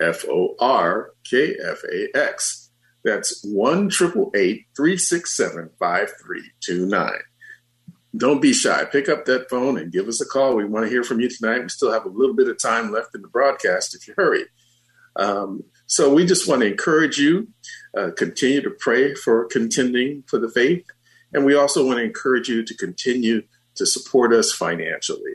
[0.00, 2.68] FOR KFAX.
[3.04, 7.20] That's 1 367 5329
[8.18, 8.84] don't be shy.
[8.84, 10.56] Pick up that phone and give us a call.
[10.56, 11.62] We want to hear from you tonight.
[11.62, 14.44] We still have a little bit of time left in the broadcast if you hurry.
[15.16, 17.48] Um, so we just want to encourage you,
[17.96, 20.84] uh, continue to pray for contending for the faith.
[21.32, 23.42] And we also want to encourage you to continue
[23.76, 25.34] to support us financially.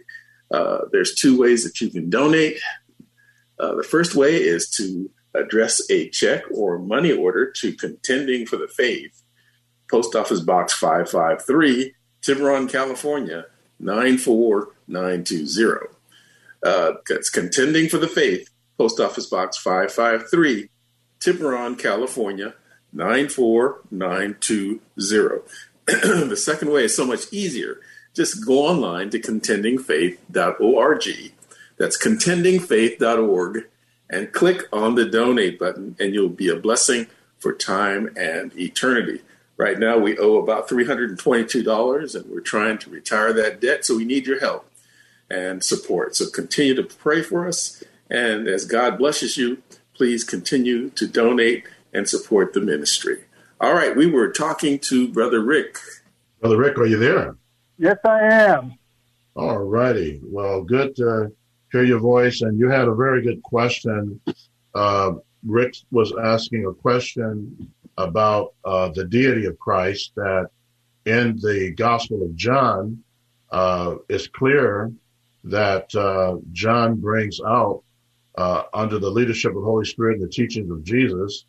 [0.51, 2.59] Uh, there's two ways that you can donate.
[3.59, 8.57] Uh, the first way is to address a check or money order to Contending for
[8.57, 9.23] the Faith,
[9.89, 13.45] Post Office Box 553, Tiburon, California,
[13.79, 15.87] 94920.
[16.65, 16.93] Uh,
[17.33, 20.69] Contending for the Faith, Post Office Box 553,
[21.19, 22.53] Tiburon, California,
[22.93, 24.79] 94920.
[25.85, 27.81] the second way is so much easier.
[28.13, 31.33] Just go online to contendingfaith.org.
[31.77, 33.67] That's contendingfaith.org
[34.09, 37.07] and click on the donate button, and you'll be a blessing
[37.39, 39.19] for time and eternity.
[39.55, 43.85] Right now, we owe about $322, and we're trying to retire that debt.
[43.85, 44.69] So we need your help
[45.29, 46.15] and support.
[46.15, 47.83] So continue to pray for us.
[48.09, 49.61] And as God blesses you,
[49.93, 53.25] please continue to donate and support the ministry.
[53.61, 55.77] All right, we were talking to Brother Rick.
[56.41, 57.37] Brother Rick, are you there?
[57.77, 58.73] Yes, I am.
[59.35, 60.19] All righty.
[60.23, 61.31] Well, good to
[61.71, 62.41] hear your voice.
[62.41, 64.19] And you had a very good question.
[64.75, 65.13] Uh,
[65.45, 70.47] Rick was asking a question about uh, the deity of Christ that
[71.05, 73.03] in the Gospel of John,
[73.51, 74.91] uh, it's clear
[75.43, 77.83] that uh, John brings out
[78.35, 81.45] uh, under the leadership of the Holy Spirit and the teachings of Jesus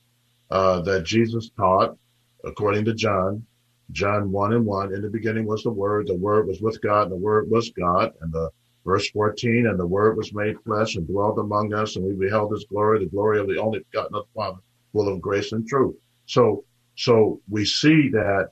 [0.50, 1.96] uh, that Jesus taught,
[2.44, 3.44] according to John,
[3.92, 7.04] John 1 and 1, in the beginning was the Word, the Word was with God,
[7.04, 8.12] and the Word was God.
[8.20, 8.50] And the
[8.84, 12.52] verse 14, and the Word was made flesh and dwelt among us, and we beheld
[12.52, 14.58] his glory, the glory of the only begotten of the Father,
[14.92, 15.94] full of grace and truth.
[16.26, 16.64] So,
[16.96, 18.50] so we see that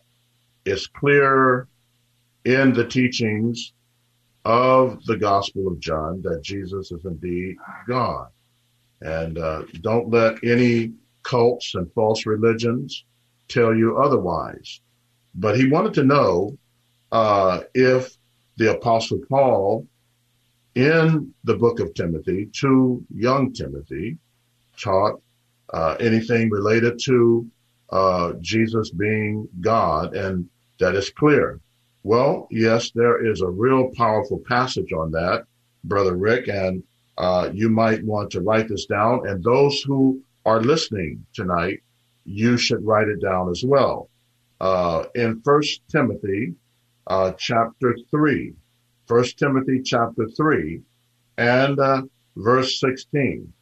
[0.65, 1.69] it's clear
[2.45, 3.73] in the teachings
[4.45, 7.57] of the Gospel of John that Jesus is indeed
[7.87, 8.29] God.
[9.01, 10.93] And uh, don't let any
[11.23, 13.05] cults and false religions
[13.49, 14.81] tell you otherwise.
[15.35, 16.59] But he wanted to know
[17.11, 18.17] uh, if
[18.57, 19.87] the Apostle Paul,
[20.75, 24.19] in the book of Timothy, to young Timothy,
[24.79, 25.21] taught
[25.73, 27.47] uh, anything related to
[27.93, 30.49] uh, Jesus being God, and
[30.81, 31.61] that is clear.
[32.03, 35.45] Well, yes, there is a real powerful passage on that,
[35.85, 36.83] Brother Rick, and
[37.19, 39.29] uh, you might want to write this down.
[39.29, 41.83] And those who are listening tonight,
[42.25, 44.09] you should write it down as well.
[44.61, 46.55] Uh, in First Timothy,
[47.07, 48.55] uh, chapter three,
[49.07, 50.81] First Timothy chapter three,
[51.37, 52.03] and uh,
[52.37, 53.53] verse sixteen,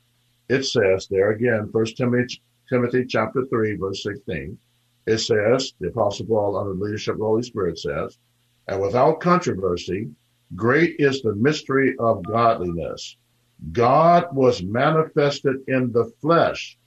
[0.48, 4.56] it says there again, First Timothy, Timothy chapter three, verse sixteen.
[5.06, 8.16] It says, the Apostle Paul, under the leadership of the Holy Spirit, says,
[8.68, 10.08] and without controversy,
[10.54, 13.16] great is the mystery of godliness.
[13.72, 16.78] God was manifested in the flesh,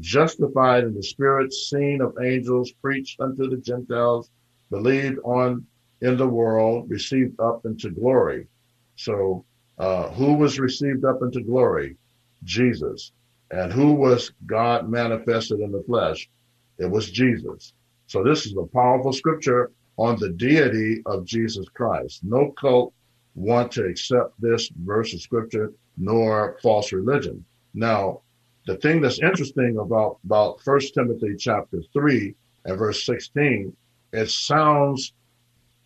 [0.00, 4.30] justified in the spirit, seen of angels, preached unto the Gentiles,
[4.70, 5.64] believed on
[6.00, 8.46] in the world, received up into glory.
[8.96, 9.44] So,
[9.78, 11.96] uh, who was received up into glory?
[12.42, 13.12] Jesus.
[13.50, 16.28] And who was God manifested in the flesh?
[16.78, 17.72] It was Jesus.
[18.06, 22.20] So this is a powerful scripture on the deity of Jesus Christ.
[22.22, 22.92] No cult
[23.34, 27.44] want to accept this verse of scripture nor false religion.
[27.74, 28.22] Now,
[28.66, 32.34] the thing that's interesting about, about 1 Timothy chapter 3
[32.64, 33.76] and verse 16,
[34.12, 35.12] it sounds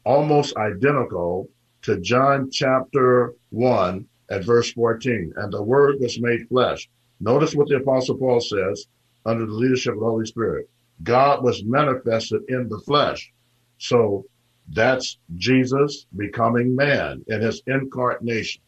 [0.04, 1.48] almost identical
[1.82, 5.32] to John chapter 1 and verse 14.
[5.36, 6.88] And the word was made flesh.
[7.24, 8.86] Notice what the apostle Paul says
[9.24, 10.68] under the leadership of the Holy Spirit.
[11.02, 13.32] God was manifested in the flesh.
[13.78, 14.26] So
[14.68, 18.60] that's Jesus becoming man in his incarnation,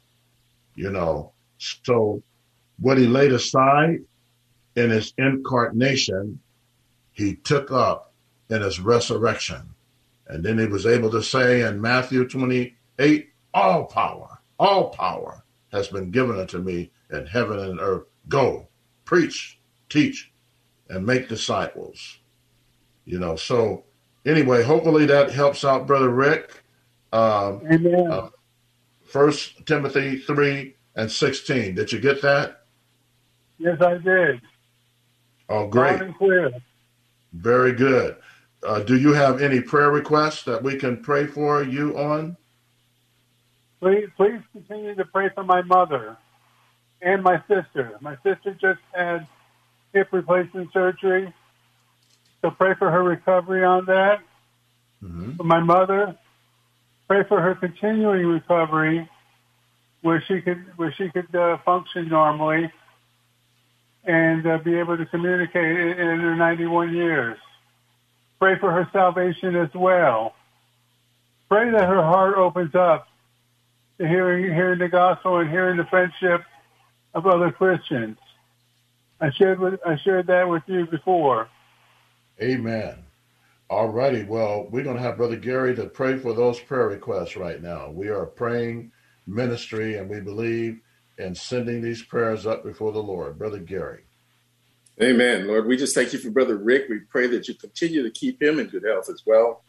[0.75, 1.33] you know.
[1.59, 2.23] So
[2.79, 3.99] what he laid aside
[4.75, 6.41] in his incarnation,
[7.13, 8.15] he took up
[8.49, 9.75] in his resurrection.
[10.29, 15.89] And then he was able to say in Matthew 28, all power, all power has
[15.89, 18.07] been given unto me in heaven and earth.
[18.29, 18.69] Go,
[19.05, 19.59] preach,
[19.89, 20.33] teach,
[20.89, 22.19] and make disciples.
[23.05, 23.85] You know, so
[24.25, 26.63] anyway, hopefully that helps out, Brother Rick.
[27.13, 28.11] Um, Amen.
[28.11, 28.29] Uh,
[29.05, 31.75] First Timothy 3 and 16.
[31.75, 32.65] Did you get that?
[33.59, 34.41] Yes, I did.
[35.49, 36.03] Oh, great.
[37.33, 38.17] Very good.
[38.63, 42.37] Uh, do you have any prayer requests that we can pray for you on?
[43.81, 46.17] Please, please continue to pray for my mother
[47.03, 47.97] and my sister.
[48.01, 49.27] My sister just had
[49.93, 51.33] hip replacement surgery,
[52.43, 54.21] so pray for her recovery on that.
[55.03, 55.37] Mm-hmm.
[55.37, 56.17] For my mother,
[57.09, 59.09] pray for her continuing recovery,
[60.03, 62.71] where she could where she could uh, function normally
[64.05, 67.39] and uh, be able to communicate in, in her 91 years.
[68.39, 70.35] Pray for her salvation as well.
[71.49, 73.09] Pray that her heart opens up
[73.99, 76.43] to hearing, hearing the gospel and hearing the friendship
[77.17, 78.19] of other Christians.
[79.21, 81.49] I shared with, I shared that with you before.
[82.41, 82.99] Amen.
[83.71, 84.23] All righty.
[84.23, 87.89] Well, we're going to have Brother Gary to pray for those prayer requests right now.
[87.89, 88.93] We are praying
[89.27, 90.79] ministry and we believe
[91.19, 93.39] in sending these prayers up before the Lord.
[93.39, 94.05] Brother Gary.
[95.03, 95.47] Amen.
[95.47, 96.85] Lord, we just thank you for Brother Rick.
[96.91, 99.63] We pray that you continue to keep him in good health as well.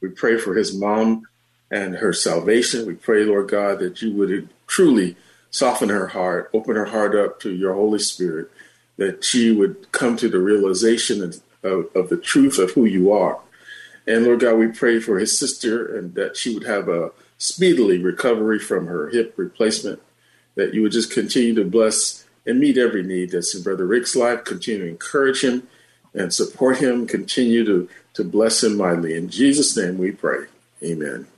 [0.00, 1.24] We pray for his mom
[1.70, 2.86] and her salvation.
[2.86, 5.16] We pray, Lord God, that you would truly
[5.54, 8.50] soften her heart, open her heart up to your Holy Spirit,
[8.96, 11.40] that she would come to the realization of,
[11.94, 13.38] of, the truth of who you are.
[14.04, 17.98] And Lord God, we pray for his sister and that she would have a speedily
[17.98, 20.02] recovery from her hip replacement,
[20.56, 24.16] that you would just continue to bless and meet every need that's in Brother Rick's
[24.16, 24.42] life.
[24.42, 25.68] Continue to encourage him
[26.12, 27.06] and support him.
[27.06, 29.14] Continue to, to bless him mightily.
[29.14, 30.46] In Jesus' name we pray.
[30.82, 31.28] Amen.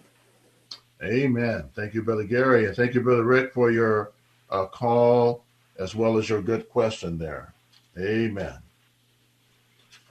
[1.03, 1.68] Amen.
[1.74, 2.66] Thank you, Brother Gary.
[2.66, 4.12] And thank you, Brother Rick, for your
[4.51, 5.44] uh, call
[5.78, 7.53] as well as your good question there.
[7.99, 8.59] Amen.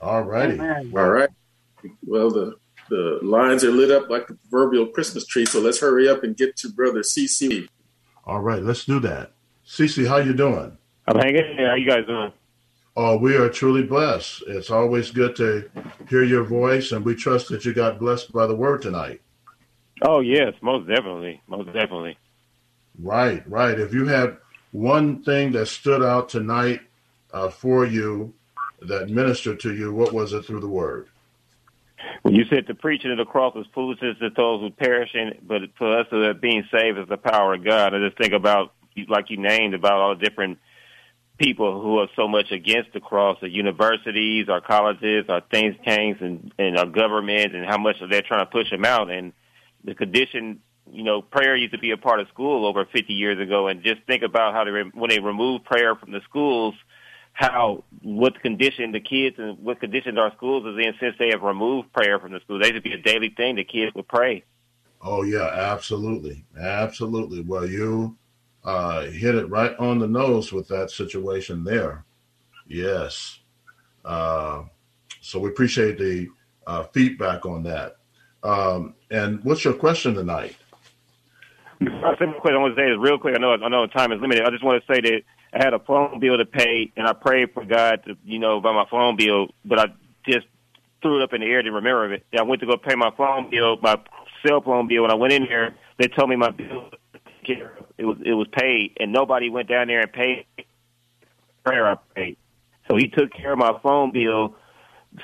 [0.02, 0.60] All righty.
[0.60, 1.30] All right.
[2.06, 2.56] Well, the
[2.90, 6.38] the lines are lit up like the proverbial Christmas tree, so let's hurry up and
[6.38, 7.68] get to Brother CC.
[8.26, 9.32] All right, let's do that.
[9.68, 10.78] CC, how you doing?
[11.08, 12.32] I'm hanging How you guys doing?
[12.96, 14.44] Oh, we are truly blessed.
[14.48, 15.70] It's always good to
[16.10, 19.22] hear your voice, and we trust that you got blessed by the word tonight.
[20.02, 22.18] Oh yes, most definitely, most definitely.
[23.00, 23.80] Right, right.
[23.80, 24.38] If you had
[24.72, 26.82] one thing that stood out tonight
[27.34, 28.34] uh, for you,
[28.82, 31.08] that ministered to you, what was it through the word?
[32.22, 35.62] When you said the preaching of the cross was foolishness to those who perishing, but
[35.78, 37.96] for us that being saved is the power of God.
[37.96, 38.74] I just think about,
[39.08, 40.60] like you named, about all the different
[41.38, 46.22] people who are so much against the cross, the universities, our colleges, our think tanks,
[46.22, 49.10] and, and our government, and how much they're trying to push them out.
[49.10, 49.34] And
[49.86, 50.60] the condition,
[50.92, 53.84] you know, prayer used to be a part of school over 50 years ago, and
[53.84, 56.74] just think about how they when they removed prayer from the schools,
[57.34, 61.42] how what condition the kids and what condition our schools is in since they have
[61.42, 62.60] removed prayer from the school.
[62.60, 63.56] They should be a daily thing.
[63.56, 64.44] The kids would pray.
[65.02, 67.42] Oh yeah, absolutely, absolutely.
[67.42, 68.18] Well, you
[68.64, 72.04] uh, hit it right on the nose with that situation there.
[72.68, 73.40] Yes.
[74.04, 74.64] Uh,
[75.22, 76.28] so we appreciate the
[76.66, 77.98] uh, feedback on that.
[78.46, 80.56] Um, and what's your question tonight?
[81.80, 83.36] My simple question I want to say is real quick.
[83.36, 84.46] I know I know time is limited.
[84.46, 85.22] I just want to say that
[85.54, 88.62] I had a phone bill to pay, and I prayed for God to, you know,
[88.62, 89.86] by my phone bill, but I
[90.28, 90.46] just
[91.02, 92.26] threw it up in the air to remember it.
[92.38, 94.00] I went to go pay my phone bill, my
[94.46, 95.02] cell phone bill.
[95.02, 96.92] When I went in there, they told me my bill
[97.48, 100.46] it was it was paid, and nobody went down there and paid
[101.64, 102.38] prayer I paid.
[102.88, 104.56] So he took care of my phone bill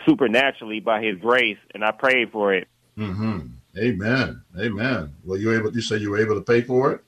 [0.08, 2.68] supernaturally by His grace, and I prayed for it.
[2.98, 3.48] Mm-hmm.
[3.78, 4.42] Amen.
[4.60, 5.16] Amen.
[5.24, 5.74] Well, you able?
[5.74, 7.04] You say you were able to pay for it?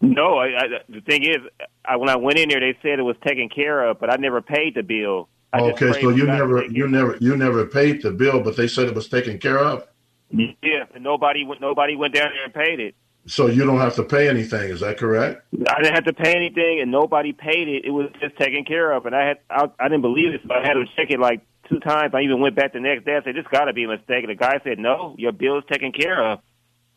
[0.00, 1.38] No, I, I, the thing is,
[1.84, 4.16] I, when I went in there, they said it was taken care of, but I
[4.16, 5.28] never paid the bill.
[5.52, 8.88] I okay, so you never, you never, you never paid the bill, but they said
[8.88, 9.86] it was taken care of.
[10.30, 12.94] Yeah, and nobody, nobody went down there and paid it.
[13.26, 14.70] So you don't have to pay anything.
[14.70, 15.42] Is that correct?
[15.68, 17.84] I didn't have to pay anything, and nobody paid it.
[17.84, 20.54] It was just taken care of, and I had I, I didn't believe it, so
[20.54, 22.14] I had to check it like two times.
[22.14, 23.16] I even went back the next day.
[23.16, 25.64] I said, "This got to be a mistake." The guy said, "No, your bill is
[25.70, 26.40] taken care of,"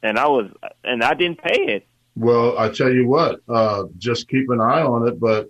[0.03, 0.51] and I was
[0.83, 1.87] and I didn't pay it.
[2.15, 5.49] Well, I tell you what, uh, just keep an eye on it, but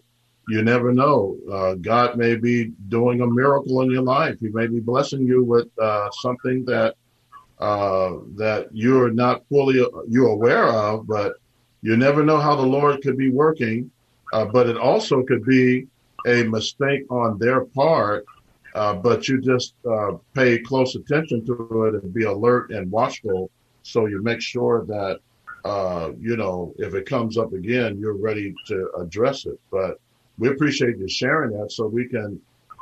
[0.50, 1.38] you never know.
[1.52, 4.38] Uh, God may be doing a miracle in your life.
[4.40, 6.96] He may be blessing you with uh, something that
[7.60, 11.34] uh, that you're not fully you're aware of, but
[11.82, 13.92] you never know how the Lord could be working.
[14.32, 15.88] Uh, but it also could be
[16.28, 18.26] a mistake on their part.
[18.76, 23.50] Uh, but you just uh, pay close attention to it and be alert and watchful,
[23.84, 25.20] so you make sure that
[25.66, 29.60] uh, you know if it comes up again, you're ready to address it.
[29.72, 30.00] But
[30.38, 32.40] we appreciate you sharing that, so we can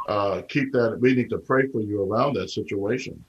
[0.08, 0.98] uh, keep that.
[1.00, 3.24] We need to pray for you around that situation.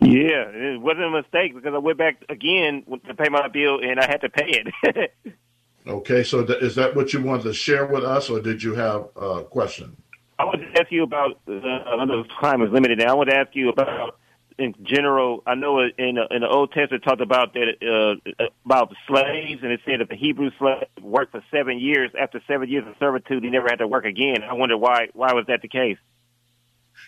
[0.00, 4.00] Yeah, it wasn't a mistake because I went back again to pay my bill and
[4.00, 5.12] I had to pay it.
[5.86, 8.74] okay, so th- is that what you wanted to share with us, or did you
[8.74, 9.96] have a question?
[10.38, 11.40] I wanted to ask you about.
[11.48, 12.98] Uh, know time is limited.
[12.98, 14.18] Now I want to ask you about,
[14.56, 15.42] in general.
[15.46, 19.72] I know in in the Old Testament talked about that uh, about the slaves, and
[19.72, 22.10] it said that the Hebrew slave worked for seven years.
[22.18, 24.44] After seven years of servitude, he never had to work again.
[24.48, 25.08] I wonder why.
[25.12, 25.98] Why was that the case?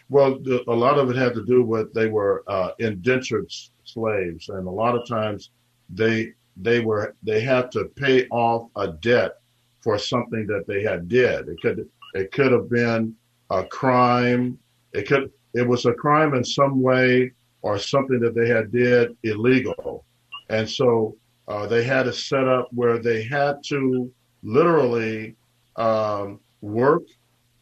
[0.08, 3.52] Well, the, a lot of it had to do with they were uh, indentured
[3.84, 5.50] slaves, and a lot of times
[5.88, 9.36] they they were they had to pay off a debt
[9.82, 11.48] for something that they had did.
[11.48, 13.14] It could it could have been
[13.50, 14.58] a crime.
[14.92, 17.32] It could it was a crime in some way
[17.62, 20.04] or something that they had did illegal,
[20.48, 21.16] and so
[21.48, 24.10] uh, they had a setup where they had to
[24.42, 25.36] literally
[25.76, 27.02] um, work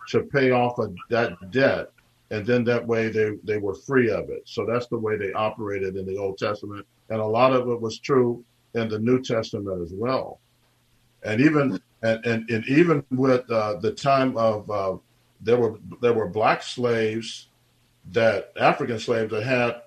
[0.08, 1.90] to pay off a, that debt
[2.30, 4.42] and then that way they they were free of it.
[4.44, 7.80] So that's the way they operated in the Old Testament, and a lot of it
[7.80, 10.40] was true in the New Testament as well.
[11.22, 14.96] And even and and, and even with uh, the time of uh,
[15.40, 17.48] there were there were black slaves
[18.12, 19.82] that African slaves that had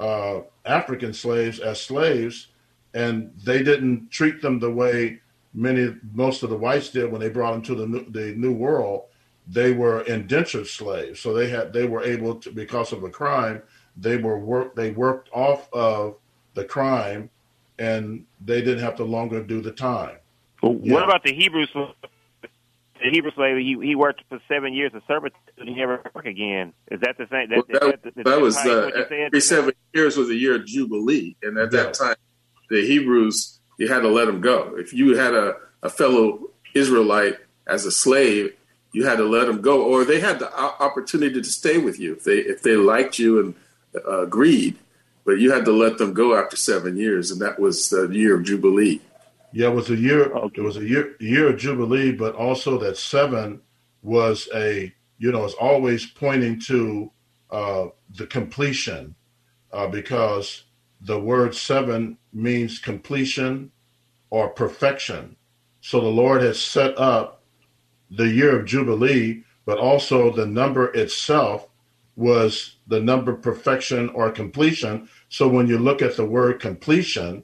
[0.00, 2.48] uh, African slaves as slaves,
[2.94, 5.20] and they didn't treat them the way
[5.54, 8.52] many most of the whites did when they brought them to the new, the New
[8.52, 9.04] World
[9.46, 11.20] they were indentured slaves.
[11.20, 13.62] So they had they were able to because of a crime,
[13.96, 16.16] they were work they worked off of
[16.54, 17.30] the crime
[17.78, 20.16] and they didn't have to longer do the time.
[20.62, 20.94] Well, yeah.
[20.94, 21.94] What about the Hebrew slave?
[23.02, 26.26] The Hebrew slave, he, he worked for seven years of servitude and he never worked
[26.26, 26.72] again.
[26.90, 27.50] Is that the same?
[27.50, 30.66] That, well, that, that, that, that was uh, every seven years was a year of
[30.66, 31.82] jubilee, and at yeah.
[31.82, 32.16] that time,
[32.70, 34.74] the Hebrews you had to let them go.
[34.76, 37.36] If you had a, a fellow Israelite
[37.66, 38.54] as a slave
[38.96, 42.14] you had to let them go, or they had the opportunity to stay with you
[42.14, 43.54] if they if they liked you and
[43.94, 44.78] uh, agreed,
[45.26, 48.36] but you had to let them go after seven years, and that was the year
[48.36, 49.02] of jubilee.
[49.56, 50.30] Yeah, it was a year.
[50.54, 53.62] It was a year year of jubilee, but also that seven
[54.02, 57.10] was a you know it's always pointing to
[57.50, 59.14] uh, the completion
[59.72, 60.64] uh, because
[61.00, 63.72] the word seven means completion
[64.28, 65.36] or perfection.
[65.80, 67.42] So the Lord has set up
[68.10, 71.66] the year of Jubilee, but also the number itself
[72.14, 75.08] was the number perfection or completion.
[75.30, 77.42] So when you look at the word completion,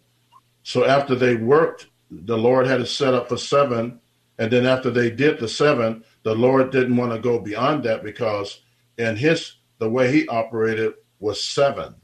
[0.63, 4.01] so after they worked, the Lord had it set up for seven.
[4.39, 8.03] And then after they did the seven, the Lord didn't want to go beyond that
[8.03, 8.61] because
[8.99, 11.95] in his the way he operated was seven.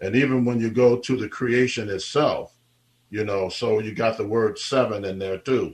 [0.00, 2.54] And even when you go to the creation itself,
[3.10, 5.72] you know, so you got the word seven in there too.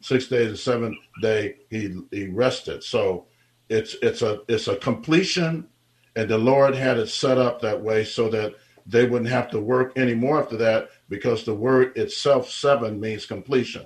[0.00, 2.84] Six days and seventh day he he rested.
[2.84, 3.26] So
[3.68, 5.68] it's it's a it's a completion,
[6.16, 8.54] and the Lord had it set up that way so that
[8.86, 13.84] they wouldn't have to work anymore after that because the word itself seven means completion.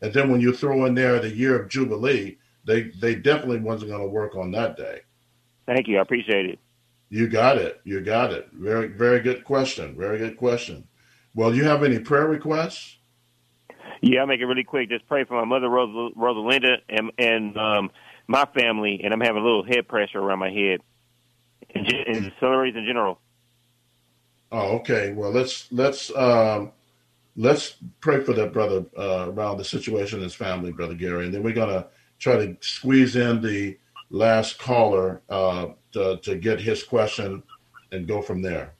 [0.00, 3.90] And then when you throw in there the year of Jubilee, they they definitely wasn't
[3.90, 5.00] going to work on that day.
[5.66, 5.98] Thank you.
[5.98, 6.60] I appreciate it.
[7.10, 7.80] You got it.
[7.82, 8.50] You got it.
[8.52, 9.96] Very, very good question.
[9.98, 10.86] Very good question.
[11.34, 12.98] Well, you have any prayer requests?
[14.00, 14.90] Yeah, I'll make it really quick.
[14.90, 17.90] Just pray for my mother, Ros- Rosalinda, and, and um,
[18.28, 20.80] my family, and I'm having a little head pressure around my head,
[21.74, 23.18] and, and celeries in general.
[24.50, 25.12] Oh, okay.
[25.12, 26.72] Well, let's let's um,
[27.36, 31.34] let's pray for that brother uh, around the situation in his family, brother Gary, and
[31.34, 31.86] then we're gonna
[32.18, 33.76] try to squeeze in the
[34.10, 37.42] last caller uh, to, to get his question
[37.92, 38.74] and go from there.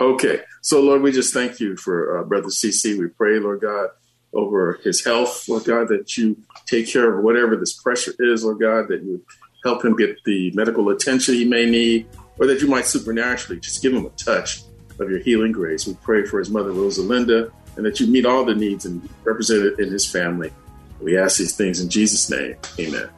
[0.00, 0.40] Okay.
[0.62, 2.98] So, Lord, we just thank you for uh, Brother CC.
[2.98, 3.90] We pray, Lord God,
[4.32, 6.36] over his health, Lord God, that you
[6.66, 9.24] take care of whatever this pressure is, Lord God, that you
[9.64, 13.82] help him get the medical attention he may need, or that you might supernaturally just
[13.82, 14.62] give him a touch
[14.98, 15.86] of your healing grace.
[15.86, 19.78] We pray for his mother, Rosalinda, and that you meet all the needs and represented
[19.80, 20.52] in his family.
[21.00, 22.56] We ask these things in Jesus' name.
[22.78, 23.10] Amen.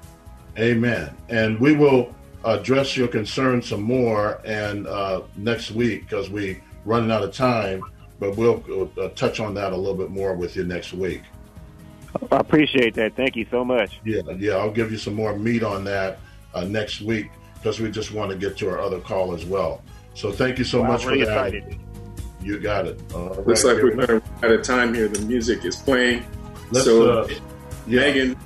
[0.58, 1.14] Amen.
[1.28, 2.14] And we will
[2.44, 7.82] address your concerns some more and uh, next week because we're running out of time,
[8.18, 11.22] but we'll uh, touch on that a little bit more with you next week.
[12.32, 13.14] I appreciate that.
[13.14, 14.00] Thank you so much.
[14.04, 16.18] Yeah, yeah, I'll give you some more meat on that
[16.54, 19.82] uh, next week because we just want to get to our other call as well.
[20.16, 21.54] So thank you so well, much really for that.
[21.54, 21.78] Excited.
[22.40, 22.98] You got it.
[23.46, 25.08] Looks like we're out of time here.
[25.08, 26.24] The music is playing.
[26.70, 27.28] Let's, so, uh,
[27.86, 28.00] yeah.
[28.00, 28.36] Megan,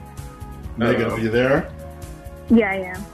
[0.76, 1.70] Megan, uh, are you there?
[2.50, 3.06] Yeah, I am.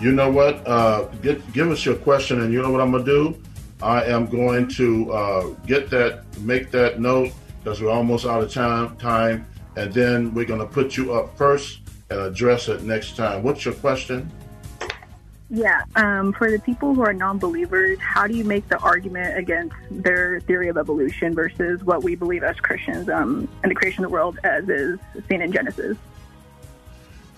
[0.00, 0.66] You know what?
[0.66, 3.40] Uh, get, give us your question, and you know what I'm gonna do?
[3.80, 8.52] I am going to uh, get that, make that note because we're almost out of
[8.52, 8.96] time.
[8.96, 9.46] Time,
[9.76, 13.44] and then we're gonna put you up first and address it next time.
[13.44, 14.28] What's your question?
[15.52, 19.74] Yeah, um, for the people who are non-believers, how do you make the argument against
[19.90, 24.10] their theory of evolution versus what we believe as Christians um, and the creation of
[24.10, 25.98] the world as is seen in Genesis?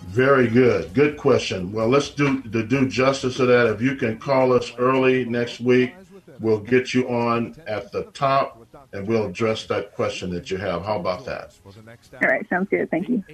[0.09, 0.93] Very good.
[0.93, 1.73] Good question.
[1.73, 3.69] Well, let's do to do justice to that.
[3.69, 5.95] If you can call us early next week,
[6.39, 10.85] we'll get you on at the top and we'll address that question that you have.
[10.85, 11.55] How about that?
[11.65, 12.91] All right, sounds good.
[12.91, 13.25] Thank you.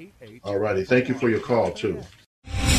[0.44, 0.84] All righty.
[0.84, 2.00] Thank you for your call too.